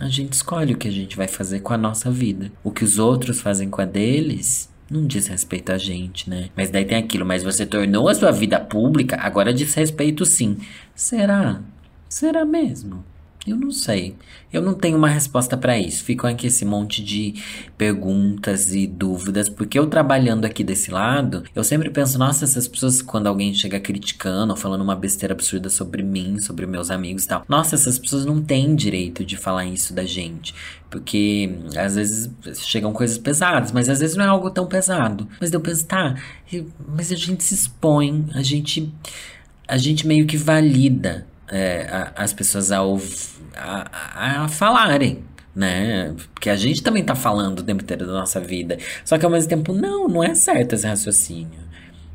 A 0.00 0.08
gente 0.08 0.32
escolhe 0.32 0.74
o 0.74 0.78
que 0.78 0.86
a 0.86 0.92
gente 0.92 1.16
vai 1.16 1.26
fazer 1.26 1.60
com 1.60 1.74
a 1.74 1.78
nossa 1.78 2.08
vida. 2.08 2.52
O 2.62 2.70
que 2.70 2.84
os 2.84 3.00
outros 3.00 3.40
fazem 3.40 3.68
com 3.68 3.80
a 3.80 3.84
deles 3.84 4.67
não 4.90 5.06
diz 5.06 5.26
respeito 5.26 5.70
a 5.70 5.78
gente, 5.78 6.28
né? 6.28 6.48
Mas 6.56 6.70
daí 6.70 6.84
tem 6.84 6.96
aquilo, 6.96 7.26
mas 7.26 7.42
você 7.42 7.66
tornou 7.66 8.08
a 8.08 8.14
sua 8.14 8.30
vida 8.30 8.58
pública, 8.58 9.16
agora 9.20 9.52
diz 9.52 9.74
respeito 9.74 10.24
sim. 10.24 10.58
Será? 10.94 11.60
Será 12.08 12.44
mesmo? 12.44 13.04
Eu 13.50 13.56
não 13.56 13.70
sei. 13.70 14.14
Eu 14.52 14.62
não 14.62 14.74
tenho 14.74 14.96
uma 14.96 15.08
resposta 15.08 15.56
para 15.56 15.78
isso. 15.78 16.04
Ficam 16.04 16.28
aqui 16.28 16.46
esse 16.46 16.64
monte 16.64 17.02
de 17.02 17.34
perguntas 17.76 18.74
e 18.74 18.86
dúvidas, 18.86 19.48
porque 19.48 19.78
eu 19.78 19.86
trabalhando 19.86 20.44
aqui 20.44 20.64
desse 20.64 20.90
lado, 20.90 21.44
eu 21.54 21.62
sempre 21.62 21.90
penso, 21.90 22.18
nossa, 22.18 22.44
essas 22.44 22.66
pessoas, 22.66 23.02
quando 23.02 23.26
alguém 23.26 23.52
chega 23.54 23.78
criticando 23.78 24.52
ou 24.52 24.56
falando 24.56 24.80
uma 24.80 24.96
besteira 24.96 25.34
absurda 25.34 25.68
sobre 25.68 26.02
mim, 26.02 26.40
sobre 26.40 26.66
meus 26.66 26.90
amigos 26.90 27.24
e 27.24 27.28
tal, 27.28 27.44
nossa, 27.48 27.74
essas 27.74 27.98
pessoas 27.98 28.24
não 28.24 28.42
têm 28.42 28.74
direito 28.74 29.24
de 29.24 29.36
falar 29.36 29.66
isso 29.66 29.92
da 29.92 30.04
gente. 30.04 30.54
Porque 30.90 31.50
às 31.76 31.94
vezes 31.94 32.30
chegam 32.64 32.92
coisas 32.92 33.18
pesadas, 33.18 33.72
mas 33.72 33.88
às 33.88 34.00
vezes 34.00 34.16
não 34.16 34.24
é 34.24 34.28
algo 34.28 34.50
tão 34.50 34.66
pesado. 34.66 35.28
Mas 35.40 35.52
eu 35.52 35.60
penso, 35.60 35.86
tá, 35.86 36.14
mas 36.88 37.12
a 37.12 37.16
gente 37.16 37.44
se 37.44 37.54
expõe, 37.54 38.26
a 38.34 38.42
gente. 38.42 38.92
A 39.66 39.76
gente 39.76 40.06
meio 40.06 40.26
que 40.26 40.38
valida 40.38 41.26
é, 41.50 41.88
a, 41.90 42.22
as 42.22 42.32
pessoas 42.32 42.70
a, 43.56 43.86
a, 44.14 44.44
a 44.44 44.48
falarem 44.48 45.24
né? 45.58 46.14
Porque 46.32 46.48
a 46.48 46.54
gente 46.54 46.84
também 46.84 47.02
tá 47.02 47.16
falando 47.16 47.58
o 47.58 47.62
tempo 47.64 47.82
inteiro 47.82 48.06
da 48.06 48.12
nossa 48.12 48.38
vida. 48.38 48.78
Só 49.04 49.18
que 49.18 49.24
ao 49.24 49.30
mesmo 49.30 49.48
tempo, 49.48 49.72
não, 49.72 50.06
não 50.06 50.22
é 50.22 50.32
certo 50.32 50.74
esse 50.74 50.86
raciocínio. 50.86 51.67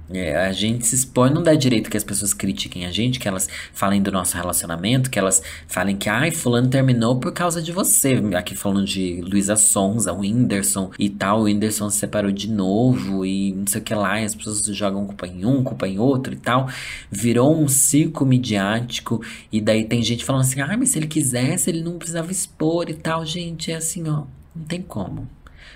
É, 0.10 0.36
a 0.36 0.52
gente 0.52 0.86
se 0.86 0.96
expõe, 0.96 1.30
não 1.32 1.42
dá 1.42 1.56
direito 1.56 1.90
que 1.90 1.96
as 1.96 2.04
pessoas 2.04 2.34
critiquem 2.34 2.86
a 2.86 2.92
gente, 2.92 3.20
que 3.20 3.28
elas 3.28 3.48
falem 3.74 4.02
do 4.02 4.12
nosso 4.12 4.36
relacionamento, 4.36 5.10
que 5.10 5.18
elas 5.18 5.42
falem 5.68 5.96
que, 5.96 6.10
ai, 6.10 6.30
fulano 6.30 6.68
terminou 6.68 7.20
por 7.20 7.32
causa 7.32 7.62
de 7.62 7.72
você. 7.72 8.22
Aqui 8.36 8.56
falando 8.56 8.86
de 8.86 9.22
Luísa 9.22 9.56
Sonza, 9.56 10.12
o 10.12 10.20
Whindersson 10.20 10.92
e 11.00 11.10
tal, 11.10 11.42
o 11.42 11.44
Whindersson 11.44 11.90
se 11.90 12.00
separou 12.00 12.32
de 12.32 12.50
novo 12.50 13.26
e 13.26 13.54
não 13.54 13.66
sei 13.66 13.82
o 13.82 13.84
que 13.84 13.96
lá, 13.96 14.20
e 14.22 14.26
as 14.26 14.36
pessoas 14.36 14.62
jogam 14.76 15.06
culpa 15.06 15.26
em 15.26 15.46
um, 15.46 15.64
culpa 15.64 15.88
em 15.88 15.98
outro 15.98 16.34
e 16.34 16.38
tal. 16.38 16.70
Virou 17.10 17.56
um 17.58 17.68
circo 17.68 18.26
midiático, 18.26 19.22
e 19.52 19.62
daí 19.62 19.86
tem 19.86 20.04
gente 20.04 20.26
falando 20.26 20.42
assim, 20.42 20.62
ai, 20.62 20.76
mas 20.76 20.90
se 20.90 21.00
ele 21.00 21.08
quisesse, 21.08 21.70
ele 21.70 21.82
não 21.82 21.98
precisava 21.98 22.32
expor 22.32 22.90
e 22.90 22.94
tal. 22.94 23.26
Gente, 23.26 23.72
é 23.72 23.76
assim, 23.76 24.08
ó, 24.10 24.24
não 24.56 24.66
tem 24.68 24.82
como. 24.82 25.28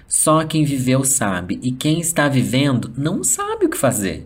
Só 0.08 0.46
quem 0.46 0.64
viveu 0.64 1.04
sabe. 1.04 1.60
E 1.62 1.72
quem 1.72 2.00
está 2.00 2.30
vivendo 2.30 2.92
não 2.98 3.24
sabe 3.24 3.66
o 3.66 3.70
que 3.70 3.78
fazer. 3.78 4.26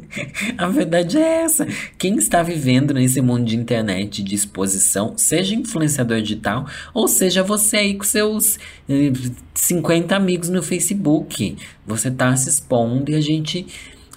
a 0.58 0.68
verdade 0.68 1.16
é 1.16 1.42
essa. 1.42 1.66
Quem 1.96 2.16
está 2.16 2.42
vivendo 2.42 2.92
nesse 2.92 3.20
mundo 3.22 3.46
de 3.46 3.56
internet 3.56 4.22
de 4.22 4.34
exposição, 4.34 5.14
seja 5.16 5.54
influenciador 5.54 6.20
digital, 6.20 6.66
ou 6.92 7.08
seja 7.08 7.42
você 7.42 7.78
aí 7.78 7.94
com 7.94 8.04
seus 8.04 8.58
50 9.54 10.12
eh, 10.12 10.16
amigos 10.16 10.50
no 10.50 10.62
Facebook. 10.62 11.56
Você 11.86 12.08
está 12.08 12.36
se 12.36 12.50
expondo 12.50 13.10
e 13.10 13.14
a 13.14 13.20
gente 13.20 13.66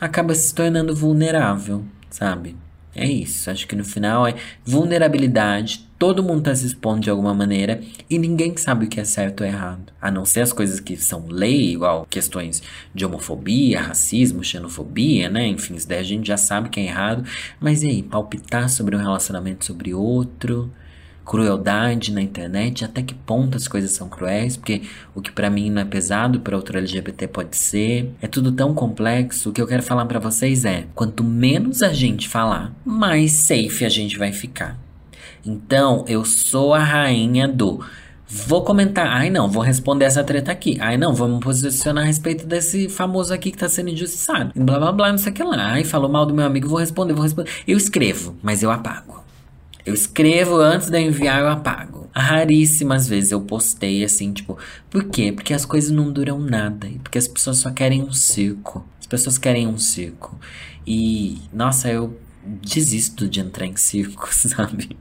acaba 0.02 0.36
se 0.36 0.54
tornando 0.54 0.93
vulnerável, 0.93 1.86
sabe? 2.10 2.56
É 2.93 3.08
isso. 3.08 3.50
Acho 3.50 3.65
que 3.65 3.76
no 3.76 3.86
final 3.86 4.28
é 4.28 4.36
vulnerabilidade 4.65 5.87
Todo 5.98 6.22
mundo 6.22 6.44
tá 6.44 6.54
se 6.54 6.68
expondo 6.68 7.02
de 7.02 7.10
alguma 7.10 7.34
maneira 7.34 7.82
e 8.08 8.20
ninguém 8.20 8.56
sabe 8.56 8.86
o 8.86 8.88
que 8.88 9.00
é 9.00 9.04
certo 9.04 9.42
ou 9.42 9.48
errado. 9.48 9.92
A 10.00 10.12
não 10.12 10.26
ser 10.26 10.42
as 10.42 10.54
coisas 10.54 10.80
que 10.80 10.96
são 10.96 11.26
lei, 11.28 11.72
igual 11.72 12.06
questões 12.08 12.62
de 12.94 13.04
homofobia, 13.04 13.82
racismo, 13.82 14.44
xenofobia, 14.44 15.28
né? 15.28 15.48
Enfim, 15.48 15.74
isso 15.74 15.88
daí 15.88 16.00
a 16.00 16.04
gente 16.04 16.28
já 16.28 16.38
sabe 16.38 16.70
que 16.70 16.80
é 16.80 16.84
errado. 16.84 17.24
Mas 17.60 17.82
e 17.82 17.88
aí, 17.88 18.04
palpitar 18.04 18.70
sobre 18.70 18.96
um 18.96 19.00
relacionamento 19.00 19.66
sobre 19.66 19.94
outro? 19.94 20.72
crueldade 21.26 22.14
na 22.14 22.22
internet, 22.22 22.86
até 22.86 23.02
que 23.02 23.14
ponto 23.14 23.58
as 23.58 23.68
coisas 23.68 23.92
são 23.92 24.08
cruéis, 24.08 24.56
porque 24.56 24.84
o 25.14 25.22
que 25.22 25.30
para 25.30 25.50
mim 25.50 25.70
não 25.70 25.82
é 25.82 25.86
pesado, 25.86 26.40
para 26.40 26.56
outro 26.56 26.78
LGBT 26.78 27.28
pode 27.28 27.58
ser. 27.58 28.14
É 28.22 28.28
tudo 28.28 28.50
tão 28.50 28.74
complexo. 28.74 29.50
O 29.50 29.52
que 29.52 29.62
eu 29.62 29.68
quero 29.68 29.84
falar 29.84 30.06
para 30.06 30.20
vocês 30.20 30.64
é: 30.64 30.86
quanto 30.96 31.26
menos 31.26 31.84
a 31.84 31.92
gente 31.92 32.30
falar, 32.30 32.74
mais 32.86 33.34
safe 33.34 33.84
a 33.84 33.90
gente 33.90 34.18
vai 34.18 34.32
ficar. 34.32 34.87
Então, 35.48 36.04
eu 36.08 36.26
sou 36.26 36.74
a 36.74 36.80
rainha 36.80 37.48
do 37.48 37.84
Vou 38.30 38.62
comentar. 38.62 39.08
Ai, 39.08 39.30
não, 39.30 39.50
vou 39.50 39.64
responder 39.64 40.04
essa 40.04 40.22
treta 40.22 40.52
aqui. 40.52 40.78
Ai, 40.82 40.98
não, 40.98 41.14
vamos 41.14 41.40
posicionar 41.40 42.04
a 42.04 42.08
respeito 42.08 42.46
desse 42.46 42.90
famoso 42.90 43.34
aqui 43.34 43.52
que 43.52 43.58
tá 43.58 43.70
sendo 43.70 43.90
injustiçado. 43.90 44.52
Blá 44.54 44.78
blá 44.78 44.92
blá, 44.92 45.12
não 45.12 45.18
sei 45.18 45.32
o 45.32 45.36
que 45.36 45.42
lá. 45.42 45.72
Ai, 45.72 45.86
falou 45.86 46.12
mal 46.12 46.26
do 46.26 46.34
meu 46.34 46.46
amigo, 46.46 46.68
vou 46.68 46.80
responder, 46.80 47.14
vou 47.14 47.24
responder. 47.24 47.50
Eu 47.66 47.78
escrevo, 47.78 48.36
mas 48.44 48.62
eu 48.62 48.70
apago. 48.70 49.24
Eu 49.86 49.94
escrevo 49.94 50.58
antes 50.58 50.90
de 50.90 51.00
enviar, 51.00 51.40
eu 51.40 51.48
apago. 51.48 52.10
Raríssimas 52.14 53.08
vezes 53.08 53.32
eu 53.32 53.40
postei 53.40 54.04
assim, 54.04 54.34
tipo, 54.34 54.58
por 54.90 55.06
quê? 55.06 55.32
Porque 55.32 55.54
as 55.54 55.64
coisas 55.64 55.92
não 55.92 56.12
duram 56.12 56.38
nada. 56.38 56.86
E 56.86 57.00
porque 57.00 57.18
as 57.18 57.30
pessoas 57.30 57.60
só 57.60 57.72
querem 57.72 58.04
um 58.04 58.12
circo. 58.12 58.86
As 59.00 59.08
pessoas 59.08 59.38
querem 59.38 59.66
um 59.66 59.78
circo. 59.78 60.38
E, 60.86 61.38
nossa, 61.54 61.90
eu 61.90 62.20
desisto 62.46 63.26
de 63.26 63.40
entrar 63.40 63.66
em 63.66 63.78
circo, 63.78 64.28
sabe? 64.36 64.98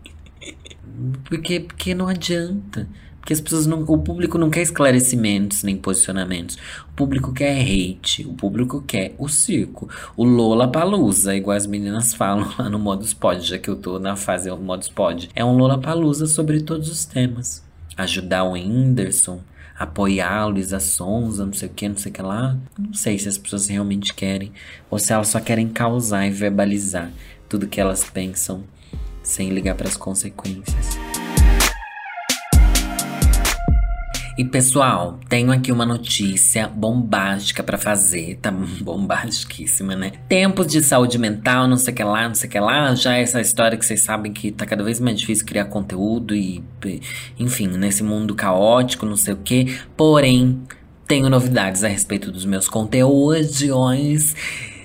Porque, 1.25 1.61
porque 1.61 1.95
não 1.95 2.09
adianta. 2.09 2.89
Porque 3.21 3.33
as 3.33 3.41
pessoas 3.41 3.67
não. 3.67 3.83
O 3.83 3.99
público 3.99 4.39
não 4.39 4.51
quer 4.51 4.63
esclarecimentos 4.63 5.63
nem 5.63 5.77
posicionamentos. 5.77 6.57
O 6.91 6.93
público 6.95 7.33
quer 7.33 7.61
hate. 7.61 8.25
O 8.25 8.35
público 8.35 8.83
quer 8.87 9.15
o 9.19 9.29
circo. 9.29 9.89
O 10.17 10.25
Lola 10.25 10.69
Palusa, 10.69 11.35
igual 11.35 11.57
as 11.57 11.67
meninas 11.67 12.15
falam 12.15 12.49
lá 12.59 12.71
no 12.71 12.79
Modus 12.79 13.13
Pod, 13.13 13.41
já 13.41 13.59
que 13.59 13.69
eu 13.69 13.77
tô 13.77 13.99
na 13.99 14.15
fase 14.15 14.51
Modus 14.51 14.89
Pod. 14.89 15.29
É 15.35 15.45
um 15.45 15.57
Lola 15.57 15.79
Palusa 15.79 16.27
sobre 16.27 16.61
todos 16.61 16.89
os 16.89 17.05
temas. 17.05 17.65
Ajudar 17.97 18.45
o 18.45 18.53
Whindersson 18.53 19.41
apoiar 19.79 20.39
a 20.39 20.47
Luísa 20.47 20.81
Sonza, 20.81 21.45
não 21.45 21.53
sei 21.53 21.69
o 21.69 21.73
que, 21.73 21.89
não 21.89 21.97
sei 21.97 22.11
o 22.11 22.15
que 22.15 22.23
lá. 22.23 22.57
Não 22.79 22.95
sei 22.95 23.19
se 23.19 23.29
as 23.29 23.37
pessoas 23.37 23.67
realmente 23.69 24.15
querem. 24.15 24.53
Ou 24.91 24.99
se 24.99 25.13
elas 25.13 25.29
só 25.29 25.41
querem 25.41 25.69
causar 25.69 26.27
e 26.27 26.31
verbalizar 26.31 27.11
tudo 27.49 27.67
que 27.67 27.81
elas 27.81 28.05
pensam 28.05 28.65
sem 29.27 29.51
ligar 29.51 29.75
para 29.75 29.89
as 29.89 29.97
consequências. 29.97 30.97
E 34.39 34.45
pessoal, 34.45 35.19
tenho 35.31 35.51
aqui 35.51 35.73
uma 35.73 35.87
notícia 35.87 36.69
bombástica 36.69 37.62
para 37.62 37.77
fazer, 37.77 38.37
tá 38.37 38.51
bombastíssima, 38.81 39.97
né? 39.97 40.12
Tempos 40.29 40.67
de 40.69 40.83
saúde 40.83 41.19
mental, 41.19 41.67
não 41.67 41.77
sei 41.79 41.93
o 41.93 41.97
que 41.97 42.05
lá, 42.05 42.29
não 42.29 42.35
sei 42.35 42.49
o 42.49 42.53
que 42.53 42.61
lá, 42.61 42.95
já 42.95 43.17
é 43.17 43.23
essa 43.23 43.41
história 43.41 43.77
que 43.77 43.85
vocês 43.85 44.01
sabem 44.01 44.33
que 44.33 44.53
tá 44.53 44.65
cada 44.65 44.85
vez 44.85 45.01
mais 45.01 45.19
difícil 45.19 45.45
criar 45.45 45.65
conteúdo 45.65 46.35
e, 46.35 46.62
enfim, 47.39 47.67
nesse 47.67 48.03
mundo 48.03 48.35
caótico, 48.35 49.07
não 49.07 49.17
sei 49.17 49.35
o 49.35 49.39
que. 49.39 49.77
Porém, 49.97 50.62
tenho 51.09 51.29
novidades 51.31 51.83
a 51.83 51.89
respeito 51.89 52.31
dos 52.31 52.45
meus 52.45 52.69
conteúdos 52.69 53.62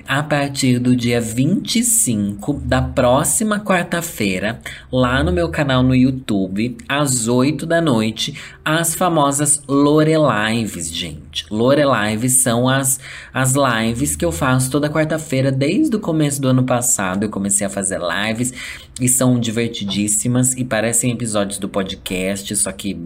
a 0.07 0.21
partir 0.23 0.79
do 0.79 0.95
dia 0.95 1.21
25 1.21 2.53
da 2.53 2.81
próxima 2.81 3.59
quarta-feira, 3.59 4.59
lá 4.91 5.23
no 5.23 5.31
meu 5.31 5.49
canal 5.49 5.81
no 5.83 5.95
YouTube, 5.95 6.77
às 6.87 7.27
8 7.27 7.65
da 7.65 7.81
noite, 7.81 8.37
as 8.63 8.93
famosas 8.93 9.61
Lorelives, 9.67 10.91
gente. 10.93 11.45
Lorelives 11.49 12.41
são 12.41 12.67
as, 12.67 12.99
as 13.33 13.53
lives 13.53 14.15
que 14.15 14.25
eu 14.25 14.31
faço 14.31 14.69
toda 14.69 14.89
quarta-feira, 14.89 15.51
desde 15.51 15.95
o 15.95 15.99
começo 15.99 16.41
do 16.41 16.47
ano 16.47 16.63
passado. 16.63 17.23
Eu 17.23 17.29
comecei 17.29 17.65
a 17.65 17.69
fazer 17.69 17.99
lives 17.99 18.53
e 18.99 19.07
são 19.07 19.39
divertidíssimas 19.39 20.53
e 20.53 20.63
parecem 20.63 21.11
episódios 21.11 21.57
do 21.57 21.69
podcast, 21.69 22.55
só 22.55 22.71
que 22.71 22.97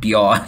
pior. 0.00 0.44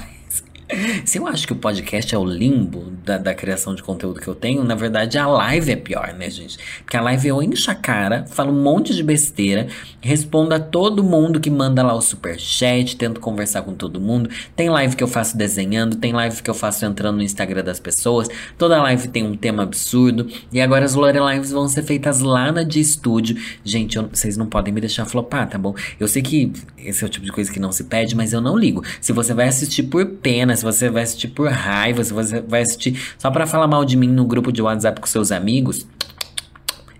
Se 1.04 1.18
eu 1.18 1.26
acho 1.28 1.46
que 1.46 1.52
o 1.52 1.56
podcast 1.56 2.12
é 2.12 2.18
o 2.18 2.24
limbo 2.24 2.90
da, 3.04 3.18
da, 3.18 3.34
criação 3.34 3.74
de 3.74 3.84
conteúdo 3.84 4.20
que 4.20 4.26
eu 4.26 4.34
tenho, 4.34 4.64
na 4.64 4.74
verdade 4.74 5.16
a 5.16 5.26
live 5.26 5.70
é 5.70 5.76
pior, 5.76 6.12
né, 6.14 6.28
gente? 6.28 6.58
Porque 6.82 6.96
a 6.96 7.00
live 7.00 7.28
eu 7.28 7.40
encho 7.40 7.70
a 7.70 7.74
cara, 7.74 8.24
falo 8.26 8.50
um 8.50 8.62
monte 8.62 8.92
de 8.92 9.02
besteira, 9.02 9.68
respondo 10.00 10.54
a 10.54 10.58
todo 10.58 11.04
mundo 11.04 11.38
que 11.38 11.50
manda 11.50 11.84
lá 11.84 11.94
o 11.94 12.00
super 12.00 12.38
chat, 12.38 12.96
tento 12.96 13.20
conversar 13.20 13.62
com 13.62 13.74
todo 13.74 14.00
mundo. 14.00 14.28
Tem 14.56 14.68
live 14.68 14.96
que 14.96 15.04
eu 15.04 15.08
faço 15.08 15.36
desenhando, 15.36 15.96
tem 15.96 16.12
live 16.12 16.42
que 16.42 16.50
eu 16.50 16.54
faço 16.54 16.84
entrando 16.84 17.16
no 17.16 17.22
Instagram 17.22 17.62
das 17.62 17.78
pessoas. 17.78 18.28
Toda 18.58 18.82
live 18.82 19.06
tem 19.08 19.24
um 19.24 19.36
tema 19.36 19.62
absurdo. 19.62 20.26
E 20.52 20.60
agora 20.60 20.84
as 20.84 20.94
Lore 20.94 21.18
Lives 21.32 21.52
vão 21.52 21.68
ser 21.68 21.82
feitas 21.84 22.20
lá 22.20 22.50
na 22.50 22.64
de 22.64 22.80
estúdio. 22.80 23.36
Gente, 23.64 23.96
eu, 23.96 24.08
vocês 24.12 24.36
não 24.36 24.46
podem 24.46 24.74
me 24.74 24.80
deixar 24.80 25.04
flopar, 25.04 25.48
tá 25.48 25.58
bom? 25.58 25.74
Eu 26.00 26.08
sei 26.08 26.22
que 26.22 26.52
esse 26.76 27.04
é 27.04 27.06
o 27.06 27.10
tipo 27.10 27.24
de 27.24 27.32
coisa 27.32 27.52
que 27.52 27.60
não 27.60 27.70
se 27.70 27.84
pede, 27.84 28.16
mas 28.16 28.32
eu 28.32 28.40
não 28.40 28.56
ligo. 28.56 28.82
Se 29.00 29.12
você 29.12 29.32
vai 29.32 29.46
assistir 29.46 29.84
por 29.84 30.04
pena, 30.06 30.55
se 30.56 30.64
você 30.64 30.88
vai 30.90 31.02
assistir 31.02 31.28
por 31.28 31.48
raiva, 31.50 32.02
se 32.02 32.12
você 32.12 32.40
vai 32.40 32.62
assistir 32.62 33.14
só 33.18 33.30
para 33.30 33.46
falar 33.46 33.66
mal 33.66 33.84
de 33.84 33.96
mim 33.96 34.08
no 34.08 34.24
grupo 34.24 34.50
de 34.50 34.62
WhatsApp 34.62 35.00
com 35.00 35.06
seus 35.06 35.30
amigos, 35.30 35.86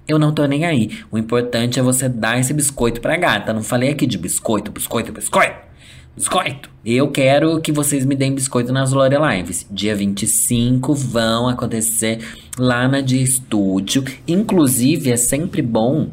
eu 0.07 0.19
não 0.19 0.33
tô 0.33 0.45
nem 0.47 0.65
aí. 0.65 0.99
O 1.11 1.19
importante 1.19 1.81
é 1.81 1.83
você 1.83 2.09
dar 2.09 2.39
esse 2.39 2.55
biscoito 2.55 3.01
pra 3.01 3.17
gata. 3.17 3.53
Não 3.53 3.63
falei 3.63 3.91
aqui 3.91 4.07
de 4.07 4.17
biscoito, 4.17 4.71
biscoito, 4.71 5.13
biscoito. 5.13 5.67
Biscoito! 6.17 6.71
Eu 6.85 7.11
quero 7.11 7.61
que 7.61 7.71
vocês 7.71 8.07
me 8.07 8.15
deem 8.15 8.35
biscoito 8.35 8.73
nas 8.73 8.93
Lore 8.93 9.17
Lives. 9.17 9.67
Dia 9.71 9.95
25 9.95 10.95
vão 10.95 11.49
acontecer 11.49 12.21
lá 12.57 12.89
na 12.89 13.03
de 13.03 13.23
estúdio. 13.23 14.03
Inclusive, 14.27 15.11
é 15.11 15.17
sempre 15.17 15.61
bom 15.61 16.09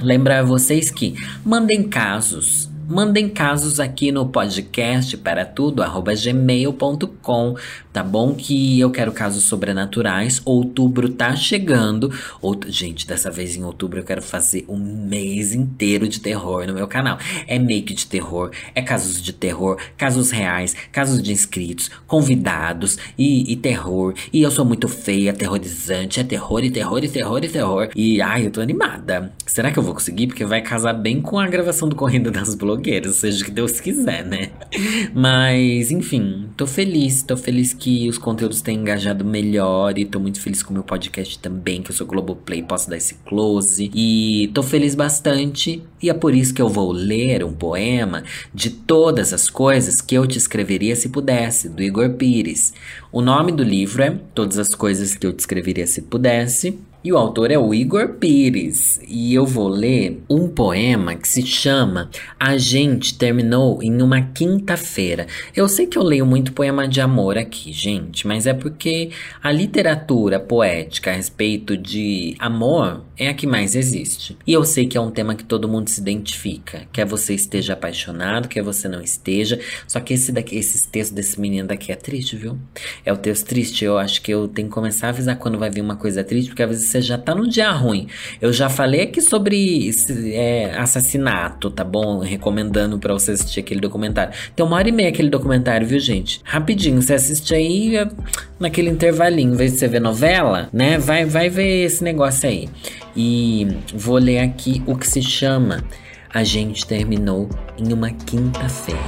lembrar 0.00 0.42
vocês 0.42 0.90
que 0.90 1.14
mandem 1.44 1.84
casos 1.84 2.68
Mandem 2.88 3.28
casos 3.28 3.80
aqui 3.80 4.12
no 4.12 4.28
podcast 4.28 5.16
para 5.16 5.44
tudo, 5.44 5.82
arroba 5.82 6.14
gmail.com, 6.14 7.56
tá 7.96 8.02
bom? 8.02 8.34
Que 8.34 8.78
eu 8.78 8.90
quero 8.90 9.10
casos 9.10 9.44
sobrenaturais. 9.44 10.42
Outubro 10.44 11.08
tá 11.08 11.34
chegando. 11.34 12.12
Out... 12.42 12.70
Gente, 12.70 13.06
dessa 13.06 13.30
vez 13.30 13.56
em 13.56 13.64
outubro 13.64 14.00
eu 14.00 14.04
quero 14.04 14.20
fazer 14.20 14.66
um 14.68 14.76
mês 14.76 15.54
inteiro 15.54 16.06
de 16.06 16.20
terror 16.20 16.66
no 16.66 16.74
meu 16.74 16.86
canal. 16.86 17.18
É 17.46 17.58
make 17.58 17.94
de 17.94 18.06
terror, 18.06 18.50
é 18.74 18.82
casos 18.82 19.22
de 19.22 19.32
terror, 19.32 19.78
casos 19.96 20.30
reais, 20.30 20.76
casos 20.92 21.22
de 21.22 21.32
inscritos, 21.32 21.90
convidados 22.06 22.98
e, 23.16 23.50
e 23.50 23.56
terror. 23.56 24.12
E 24.30 24.42
eu 24.42 24.50
sou 24.50 24.66
muito 24.66 24.88
feia, 24.88 25.32
terrorizante, 25.32 26.20
é 26.20 26.24
terror 26.24 26.62
e 26.62 26.70
terror 26.70 27.02
e 27.02 27.08
terror 27.08 27.42
e 27.42 27.48
terror. 27.48 27.88
E 27.96 28.20
ai, 28.20 28.44
eu 28.46 28.50
tô 28.50 28.60
animada. 28.60 29.32
Será 29.46 29.72
que 29.72 29.78
eu 29.78 29.82
vou 29.82 29.94
conseguir? 29.94 30.26
Porque 30.26 30.44
vai 30.44 30.60
casar 30.60 30.92
bem 30.92 31.22
com 31.22 31.38
a 31.38 31.48
gravação 31.48 31.88
do 31.88 31.96
Corrida 31.96 32.30
das 32.30 32.54
Blogs 32.54 32.66
blogueiros, 32.66 33.16
seja 33.16 33.42
o 33.42 33.44
que 33.46 33.50
Deus 33.50 33.80
quiser, 33.80 34.24
né? 34.26 34.50
Mas, 35.14 35.90
enfim, 35.90 36.48
tô 36.56 36.66
feliz, 36.66 37.22
tô 37.22 37.36
feliz 37.36 37.72
que 37.72 37.85
os 38.08 38.18
conteúdos 38.18 38.60
têm 38.60 38.78
engajado 38.78 39.24
melhor 39.24 39.98
e 39.98 40.04
tô 40.04 40.18
muito 40.18 40.40
feliz 40.40 40.62
com 40.62 40.70
o 40.70 40.74
meu 40.74 40.82
podcast 40.82 41.38
também, 41.38 41.82
que 41.82 41.90
eu 41.90 41.94
sou 41.94 42.06
Globoplay, 42.06 42.62
posso 42.62 42.90
dar 42.90 42.96
esse 42.96 43.14
close. 43.26 43.90
E 43.94 44.50
tô 44.54 44.62
feliz 44.62 44.94
bastante, 44.94 45.82
e 46.02 46.10
é 46.10 46.14
por 46.14 46.34
isso 46.34 46.52
que 46.52 46.60
eu 46.60 46.68
vou 46.68 46.90
ler 46.92 47.44
um 47.44 47.52
poema 47.52 48.24
de 48.52 48.70
todas 48.70 49.32
as 49.32 49.48
coisas 49.48 50.00
que 50.00 50.16
eu 50.16 50.26
te 50.26 50.38
escreveria 50.38 50.96
se 50.96 51.08
pudesse, 51.08 51.68
do 51.68 51.82
Igor 51.82 52.10
Pires. 52.10 52.72
O 53.12 53.20
nome 53.20 53.52
do 53.52 53.62
livro 53.62 54.02
é 54.02 54.10
Todas 54.34 54.58
as 54.58 54.74
Coisas 54.74 55.14
que 55.14 55.26
eu 55.26 55.32
te 55.32 55.40
escreveria 55.40 55.86
se 55.86 56.02
pudesse. 56.02 56.78
E 57.06 57.12
o 57.12 57.16
autor 57.16 57.52
é 57.52 57.56
o 57.56 57.72
Igor 57.72 58.14
Pires. 58.14 58.98
E 59.06 59.32
eu 59.32 59.46
vou 59.46 59.68
ler 59.68 60.20
um 60.28 60.48
poema 60.48 61.14
que 61.14 61.28
se 61.28 61.46
chama 61.46 62.10
A 62.36 62.58
Gente 62.58 63.16
Terminou 63.16 63.80
em 63.80 64.02
uma 64.02 64.22
Quinta-feira. 64.22 65.28
Eu 65.54 65.68
sei 65.68 65.86
que 65.86 65.96
eu 65.96 66.02
leio 66.02 66.26
muito 66.26 66.52
poema 66.52 66.88
de 66.88 67.00
amor 67.00 67.38
aqui, 67.38 67.70
gente, 67.70 68.26
mas 68.26 68.44
é 68.44 68.52
porque 68.52 69.10
a 69.40 69.52
literatura 69.52 70.40
poética 70.40 71.12
a 71.12 71.14
respeito 71.14 71.76
de 71.76 72.34
amor 72.40 73.04
é 73.16 73.28
a 73.28 73.34
que 73.34 73.46
mais 73.46 73.76
existe. 73.76 74.36
E 74.44 74.52
eu 74.52 74.64
sei 74.64 74.88
que 74.88 74.98
é 74.98 75.00
um 75.00 75.12
tema 75.12 75.36
que 75.36 75.44
todo 75.44 75.68
mundo 75.68 75.88
se 75.88 76.00
identifica. 76.00 76.88
Quer 76.92 77.06
você 77.06 77.34
esteja 77.34 77.74
apaixonado, 77.74 78.48
quer 78.48 78.64
você 78.64 78.88
não 78.88 79.00
esteja. 79.00 79.60
Só 79.86 80.00
que 80.00 80.12
esse 80.12 80.32
daqui, 80.32 80.56
esses 80.56 80.82
textos 80.82 81.14
desse 81.14 81.40
menino 81.40 81.68
daqui 81.68 81.92
é 81.92 81.96
triste, 81.96 82.36
viu? 82.36 82.58
É 83.04 83.12
o 83.12 83.16
texto 83.16 83.46
triste. 83.46 83.84
Eu 83.84 83.96
acho 83.96 84.20
que 84.20 84.32
eu 84.32 84.48
tenho 84.48 84.66
que 84.66 84.74
começar 84.74 85.06
a 85.06 85.10
avisar 85.10 85.38
quando 85.38 85.56
vai 85.56 85.70
vir 85.70 85.80
uma 85.80 85.96
coisa 85.96 86.24
triste, 86.24 86.48
porque 86.48 86.64
às 86.64 86.68
vezes 86.68 86.95
você 86.96 87.02
já 87.02 87.18
tá 87.18 87.34
no 87.34 87.48
dia 87.48 87.70
ruim. 87.70 88.06
Eu 88.40 88.52
já 88.52 88.68
falei 88.68 89.02
aqui 89.02 89.20
sobre 89.20 89.90
é, 90.32 90.74
assassinato, 90.76 91.70
tá 91.70 91.84
bom? 91.84 92.20
Recomendando 92.20 92.98
para 92.98 93.12
você 93.12 93.32
assistir 93.32 93.60
aquele 93.60 93.80
documentário. 93.80 94.32
Tem 94.54 94.64
uma 94.64 94.76
hora 94.76 94.88
e 94.88 94.92
meia 94.92 95.08
aquele 95.08 95.28
documentário, 95.28 95.86
viu, 95.86 95.98
gente? 95.98 96.40
Rapidinho, 96.44 97.00
você 97.00 97.14
assiste 97.14 97.54
aí 97.54 97.96
é, 97.96 98.08
naquele 98.58 98.90
intervalinho, 98.90 99.54
em 99.54 99.56
vez 99.56 99.72
de 99.72 99.78
você 99.78 99.88
ver 99.88 100.00
novela, 100.00 100.68
né? 100.72 100.98
Vai, 100.98 101.24
vai 101.24 101.48
ver 101.48 101.84
esse 101.84 102.02
negócio 102.02 102.48
aí. 102.48 102.68
E 103.16 103.66
vou 103.94 104.16
ler 104.16 104.38
aqui 104.38 104.82
o 104.86 104.96
que 104.96 105.06
se 105.06 105.22
chama 105.22 105.84
a 106.32 106.44
gente 106.44 106.86
terminou 106.86 107.48
em 107.78 107.92
uma 107.94 108.10
quinta-feira. 108.10 109.00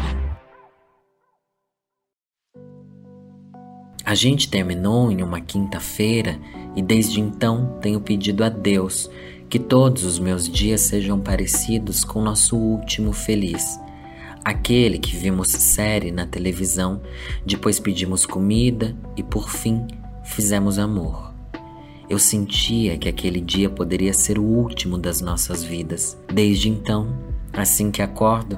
A 4.02 4.14
gente 4.14 4.48
terminou 4.48 5.12
em 5.12 5.22
uma 5.22 5.38
quinta-feira 5.38 6.38
e 6.78 6.82
desde 6.82 7.20
então 7.20 7.76
tenho 7.82 8.00
pedido 8.00 8.44
a 8.44 8.48
Deus 8.48 9.10
que 9.50 9.58
todos 9.58 10.04
os 10.04 10.20
meus 10.20 10.48
dias 10.48 10.82
sejam 10.82 11.18
parecidos 11.18 12.04
com 12.04 12.22
nosso 12.22 12.56
último 12.56 13.12
feliz. 13.12 13.80
Aquele 14.44 14.96
que 14.96 15.16
vimos 15.16 15.48
série 15.48 16.12
na 16.12 16.24
televisão, 16.24 17.02
depois 17.44 17.80
pedimos 17.80 18.24
comida 18.24 18.94
e 19.16 19.24
por 19.24 19.50
fim 19.50 19.88
fizemos 20.22 20.78
amor. 20.78 21.34
Eu 22.08 22.16
sentia 22.16 22.96
que 22.96 23.08
aquele 23.08 23.40
dia 23.40 23.68
poderia 23.68 24.14
ser 24.14 24.38
o 24.38 24.44
último 24.44 24.96
das 24.96 25.20
nossas 25.20 25.64
vidas. 25.64 26.16
Desde 26.32 26.68
então, 26.68 27.12
assim 27.52 27.90
que 27.90 28.02
acordo, 28.02 28.56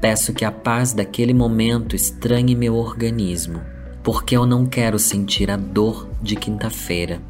peço 0.00 0.32
que 0.32 0.46
a 0.46 0.50
paz 0.50 0.94
daquele 0.94 1.34
momento 1.34 1.94
estranhe 1.94 2.56
meu 2.56 2.74
organismo 2.74 3.60
porque 4.02 4.36
eu 4.36 4.46
não 4.46 4.66
quero 4.66 4.98
sentir 4.98 5.50
a 5.50 5.56
dor 5.56 6.08
de 6.22 6.36
quinta-feira, 6.36 7.20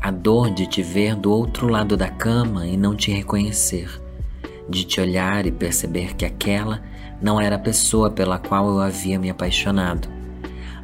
a 0.00 0.10
dor 0.10 0.50
de 0.50 0.66
te 0.66 0.82
ver 0.82 1.14
do 1.14 1.30
outro 1.30 1.68
lado 1.68 1.96
da 1.96 2.08
cama 2.08 2.66
e 2.66 2.76
não 2.76 2.94
te 2.94 3.10
reconhecer, 3.10 4.00
de 4.68 4.84
te 4.84 5.00
olhar 5.00 5.46
e 5.46 5.52
perceber 5.52 6.14
que 6.14 6.24
aquela 6.24 6.82
não 7.20 7.40
era 7.40 7.56
a 7.56 7.58
pessoa 7.58 8.10
pela 8.10 8.38
qual 8.38 8.68
eu 8.68 8.80
havia 8.80 9.18
me 9.18 9.28
apaixonado, 9.30 10.08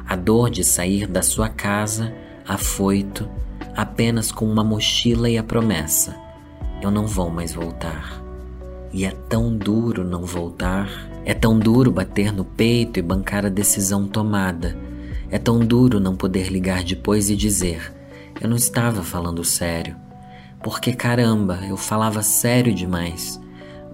a 0.07 0.15
dor 0.15 0.49
de 0.49 0.63
sair 0.63 1.07
da 1.07 1.21
sua 1.21 1.49
casa 1.49 2.13
afoito, 2.47 3.27
apenas 3.75 4.31
com 4.31 4.45
uma 4.45 4.63
mochila 4.63 5.29
e 5.29 5.37
a 5.37 5.43
promessa: 5.43 6.15
eu 6.81 6.91
não 6.91 7.07
vou 7.07 7.29
mais 7.29 7.53
voltar. 7.53 8.21
E 8.91 9.05
é 9.05 9.11
tão 9.11 9.55
duro 9.55 10.03
não 10.03 10.23
voltar, 10.23 10.89
é 11.25 11.33
tão 11.33 11.59
duro 11.59 11.91
bater 11.91 12.31
no 12.31 12.45
peito 12.45 12.99
e 12.99 13.01
bancar 13.01 13.45
a 13.45 13.49
decisão 13.49 14.07
tomada 14.07 14.75
é 15.35 15.37
tão 15.37 15.59
duro 15.59 15.99
não 15.99 16.15
poder 16.15 16.49
ligar 16.49 16.83
depois 16.83 17.29
e 17.29 17.35
dizer: 17.35 17.91
Eu 18.41 18.49
não 18.49 18.57
estava 18.57 19.03
falando 19.03 19.43
sério. 19.43 19.95
Porque 20.63 20.93
caramba, 20.93 21.59
eu 21.67 21.77
falava 21.77 22.21
sério 22.21 22.73
demais. 22.73 23.39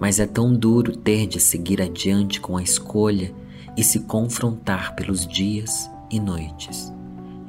Mas 0.00 0.18
é 0.18 0.26
tão 0.26 0.52
duro 0.52 0.96
ter 0.96 1.26
de 1.26 1.38
seguir 1.38 1.80
adiante 1.80 2.40
com 2.40 2.56
a 2.56 2.62
escolha 2.62 3.32
e 3.76 3.84
se 3.84 4.00
confrontar 4.00 4.94
pelos 4.94 5.26
dias 5.26 5.90
e 6.10 6.18
noites. 6.18 6.92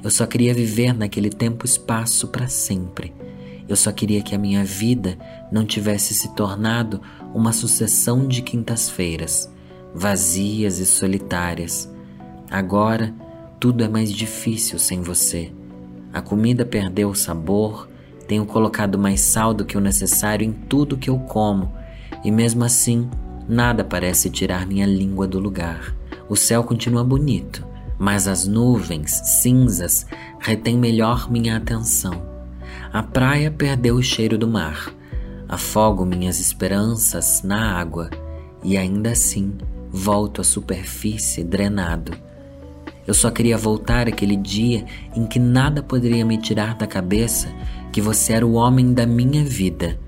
Eu 0.02 0.10
só 0.10 0.26
queria 0.26 0.54
viver 0.54 0.92
naquele 0.92 1.30
tempo-espaço 1.30 2.28
para 2.28 2.46
sempre. 2.48 3.12
Eu 3.66 3.76
só 3.76 3.90
queria 3.90 4.22
que 4.22 4.34
a 4.34 4.38
minha 4.38 4.62
vida 4.62 5.18
não 5.50 5.64
tivesse 5.64 6.14
se 6.14 6.34
tornado 6.34 7.00
uma 7.34 7.52
sucessão 7.52 8.28
de 8.28 8.42
quintas-feiras, 8.42 9.50
vazias 9.94 10.78
e 10.78 10.86
solitárias. 10.86 11.90
Agora 12.50 13.14
tudo 13.58 13.82
é 13.82 13.88
mais 13.88 14.12
difícil 14.12 14.78
sem 14.78 15.00
você. 15.00 15.50
A 16.14 16.22
comida 16.22 16.64
perdeu 16.64 17.10
o 17.10 17.14
sabor, 17.14 17.88
tenho 18.28 18.46
colocado 18.46 18.96
mais 18.96 19.20
sal 19.20 19.52
do 19.52 19.64
que 19.64 19.76
o 19.76 19.80
necessário 19.80 20.46
em 20.46 20.52
tudo 20.52 20.96
que 20.96 21.10
eu 21.10 21.18
como, 21.18 21.72
e 22.24 22.30
mesmo 22.30 22.62
assim, 22.62 23.10
nada 23.48 23.82
parece 23.82 24.30
tirar 24.30 24.64
minha 24.64 24.86
língua 24.86 25.26
do 25.26 25.40
lugar. 25.40 25.92
O 26.28 26.36
céu 26.36 26.62
continua 26.62 27.02
bonito, 27.02 27.66
mas 27.98 28.28
as 28.28 28.46
nuvens 28.46 29.10
cinzas 29.42 30.06
retêm 30.38 30.78
melhor 30.78 31.28
minha 31.28 31.56
atenção. 31.56 32.22
A 32.92 33.02
praia 33.02 33.50
perdeu 33.50 33.96
o 33.96 34.02
cheiro 34.02 34.38
do 34.38 34.46
mar. 34.46 34.94
Afogo 35.48 36.06
minhas 36.06 36.38
esperanças 36.38 37.42
na 37.42 37.76
água 37.76 38.08
e 38.62 38.76
ainda 38.76 39.10
assim 39.10 39.52
volto 39.90 40.40
à 40.40 40.44
superfície 40.44 41.42
drenado. 41.42 42.12
Eu 43.06 43.14
só 43.14 43.30
queria 43.30 43.58
voltar 43.58 44.08
aquele 44.08 44.36
dia 44.36 44.84
em 45.14 45.26
que 45.26 45.38
nada 45.38 45.82
poderia 45.82 46.24
me 46.24 46.38
tirar 46.38 46.74
da 46.74 46.86
cabeça 46.86 47.48
que 47.92 48.00
você 48.00 48.32
era 48.32 48.46
o 48.46 48.54
homem 48.54 48.92
da 48.92 49.06
minha 49.06 49.44
vida, 49.44 49.98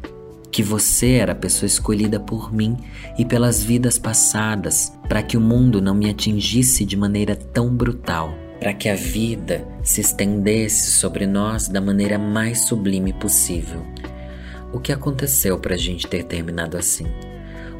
que 0.50 0.62
você 0.62 1.12
era 1.12 1.32
a 1.32 1.36
pessoa 1.36 1.66
escolhida 1.66 2.18
por 2.18 2.52
mim 2.52 2.76
e 3.18 3.24
pelas 3.24 3.62
vidas 3.62 3.98
passadas, 3.98 4.92
para 5.08 5.22
que 5.22 5.36
o 5.36 5.40
mundo 5.40 5.80
não 5.82 5.94
me 5.94 6.08
atingisse 6.08 6.84
de 6.84 6.96
maneira 6.96 7.36
tão 7.36 7.68
brutal, 7.68 8.34
para 8.58 8.72
que 8.72 8.88
a 8.88 8.94
vida 8.94 9.68
se 9.82 10.00
estendesse 10.00 10.92
sobre 10.92 11.26
nós 11.26 11.68
da 11.68 11.80
maneira 11.80 12.18
mais 12.18 12.66
sublime 12.66 13.12
possível. 13.12 13.84
O 14.72 14.80
que 14.80 14.90
aconteceu 14.90 15.58
para 15.58 15.74
a 15.74 15.78
gente 15.78 16.06
ter 16.06 16.24
terminado 16.24 16.76
assim? 16.76 17.06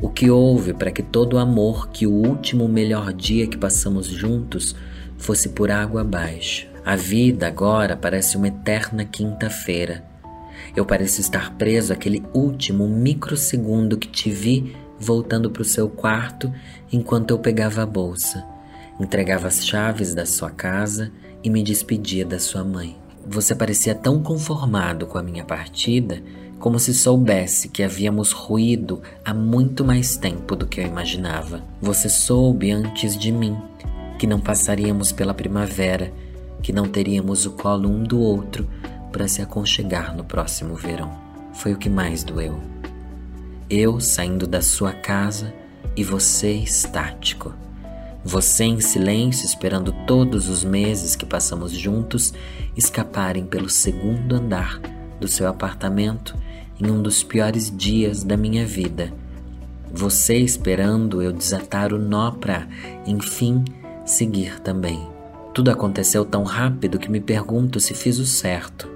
O 0.01 0.11
que 0.11 0.31
houve 0.31 0.75
para 0.75 0.91
que 0.91 1.03
todo 1.03 1.35
o 1.35 1.39
amor 1.39 1.89
que 1.89 2.07
o 2.07 2.13
último 2.13 2.69
melhor 2.69 3.13
dia 3.13 3.47
que 3.47 3.57
passamos 3.57 4.07
juntos 4.07 4.77
fosse 5.19 5.51
por 5.51 5.71
água 5.71 6.03
abaixo. 6.03 6.67
A 6.85 6.95
vida 6.95 7.47
agora 7.47 7.97
parece 7.97 8.37
uma 8.37 8.49
eterna 8.49 9.05
quinta-feira. 9.05 10.05
Eu 10.75 10.85
pareço 10.85 11.21
estar 11.21 11.55
preso 11.55 11.93
àquele 11.93 12.23
último 12.33 12.87
microsegundo 12.87 13.97
que 13.97 14.09
te 14.09 14.31
vi 14.31 14.77
voltando 14.99 15.51
para 15.51 15.63
o 15.63 15.65
seu 15.65 15.89
quarto 15.89 16.53
enquanto 16.93 17.31
eu 17.31 17.39
pegava 17.39 17.83
a 17.83 17.87
bolsa, 17.87 18.45
entregava 19.01 19.49
as 19.49 19.67
chaves 19.67 20.15
da 20.15 20.25
sua 20.25 20.51
casa 20.51 21.13
e 21.43 21.51
me 21.51 21.63
despedia 21.63 22.25
da 22.25 22.39
sua 22.39 22.65
mãe. 22.65 22.97
Você 23.27 23.55
parecia 23.55 23.95
tão 23.95 24.23
conformado 24.23 25.07
com 25.07 25.19
a 25.19 25.23
minha 25.23 25.45
partida 25.45 26.23
como 26.59 26.79
se 26.79 26.95
soubesse 26.95 27.69
que 27.69 27.83
havíamos 27.83 28.33
ruído 28.33 29.03
há 29.25 29.35
muito 29.35 29.85
mais 29.85 30.17
tempo 30.17 30.57
do 30.57 30.67
que 30.67 30.81
eu 30.81 30.87
imaginava. 30.87 31.63
Você 31.83 32.09
soube 32.09 32.71
antes 32.71 33.17
de 33.19 33.31
mim 33.31 33.57
que 34.19 34.27
não 34.27 34.41
passaríamos 34.41 35.13
pela 35.13 35.35
primavera, 35.35 36.13
que 36.63 36.73
não 36.73 36.89
teríamos 36.89 37.47
o 37.47 37.53
colo 37.53 37.89
um 37.89 38.03
do 38.03 38.19
outro 38.19 38.69
para 39.13 39.29
se 39.29 39.41
aconchegar 39.41 40.17
no 40.17 40.25
próximo 40.25 40.75
verão. 40.75 41.11
Foi 41.55 41.73
o 41.73 41.79
que 41.79 41.89
mais 41.89 42.25
doeu. 42.25 42.61
Eu 43.69 44.01
saindo 44.01 44.47
da 44.47 44.61
sua 44.61 44.93
casa 44.93 45.53
e 45.97 46.05
você 46.05 46.53
estático. 46.53 47.55
Você 48.25 48.65
em 48.65 48.81
silêncio 48.81 49.47
esperando 49.47 49.93
todos 50.07 50.49
os 50.49 50.65
meses 50.65 51.15
que 51.15 51.25
passamos 51.25 51.73
juntos 51.73 52.35
escaparem 52.77 53.47
pelo 53.47 53.71
segundo 53.71 54.35
andar 54.35 54.81
do 55.21 55.29
seu 55.29 55.49
apartamento 55.49 56.37
em 56.81 56.91
um 56.91 57.01
dos 57.01 57.23
piores 57.23 57.75
dias 57.75 58.23
da 58.23 58.37
minha 58.37 58.67
vida. 58.67 59.13
Você 59.93 60.37
esperando 60.37 61.23
eu 61.23 61.33
desatar 61.33 61.93
o 61.93 61.99
nó 61.99 62.33
para, 62.33 62.69
enfim, 63.07 63.65
seguir 64.07 64.61
também. 64.61 65.07
Tudo 65.53 65.71
aconteceu 65.71 66.25
tão 66.25 66.45
rápido 66.45 66.99
que 66.99 67.11
me 67.11 67.21
pergunto 67.21 67.81
se 67.81 67.93
fiz 67.93 68.19
o 68.19 68.25
certo. 68.25 68.89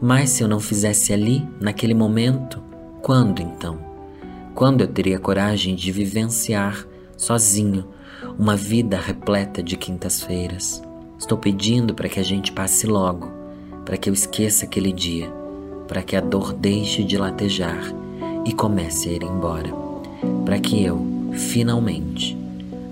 Mas 0.00 0.30
se 0.30 0.42
eu 0.42 0.48
não 0.48 0.60
fizesse 0.60 1.12
ali, 1.12 1.48
naquele 1.60 1.94
momento, 1.94 2.62
quando 3.00 3.40
então? 3.40 3.78
Quando 4.54 4.82
eu 4.82 4.86
teria 4.86 5.18
coragem 5.18 5.74
de 5.74 5.90
vivenciar, 5.90 6.86
sozinho, 7.16 7.88
uma 8.38 8.56
vida 8.56 8.98
repleta 8.98 9.62
de 9.62 9.76
quintas-feiras? 9.76 10.82
Estou 11.18 11.38
pedindo 11.38 11.94
para 11.94 12.08
que 12.08 12.20
a 12.20 12.24
gente 12.24 12.52
passe 12.52 12.86
logo, 12.86 13.30
para 13.84 13.96
que 13.96 14.10
eu 14.10 14.14
esqueça 14.14 14.64
aquele 14.64 14.92
dia, 14.92 15.32
para 15.88 16.02
que 16.02 16.16
a 16.16 16.20
dor 16.20 16.52
deixe 16.52 17.02
de 17.02 17.16
latejar 17.16 17.80
e 18.44 18.52
comece 18.52 19.08
a 19.08 19.12
ir 19.12 19.22
embora, 19.22 19.72
para 20.44 20.58
que 20.58 20.84
eu, 20.84 21.30
finalmente, 21.32 22.43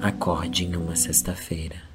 acorde 0.03 0.65
em 0.65 0.75
uma 0.75 0.97
sexta-feira. 0.97 1.92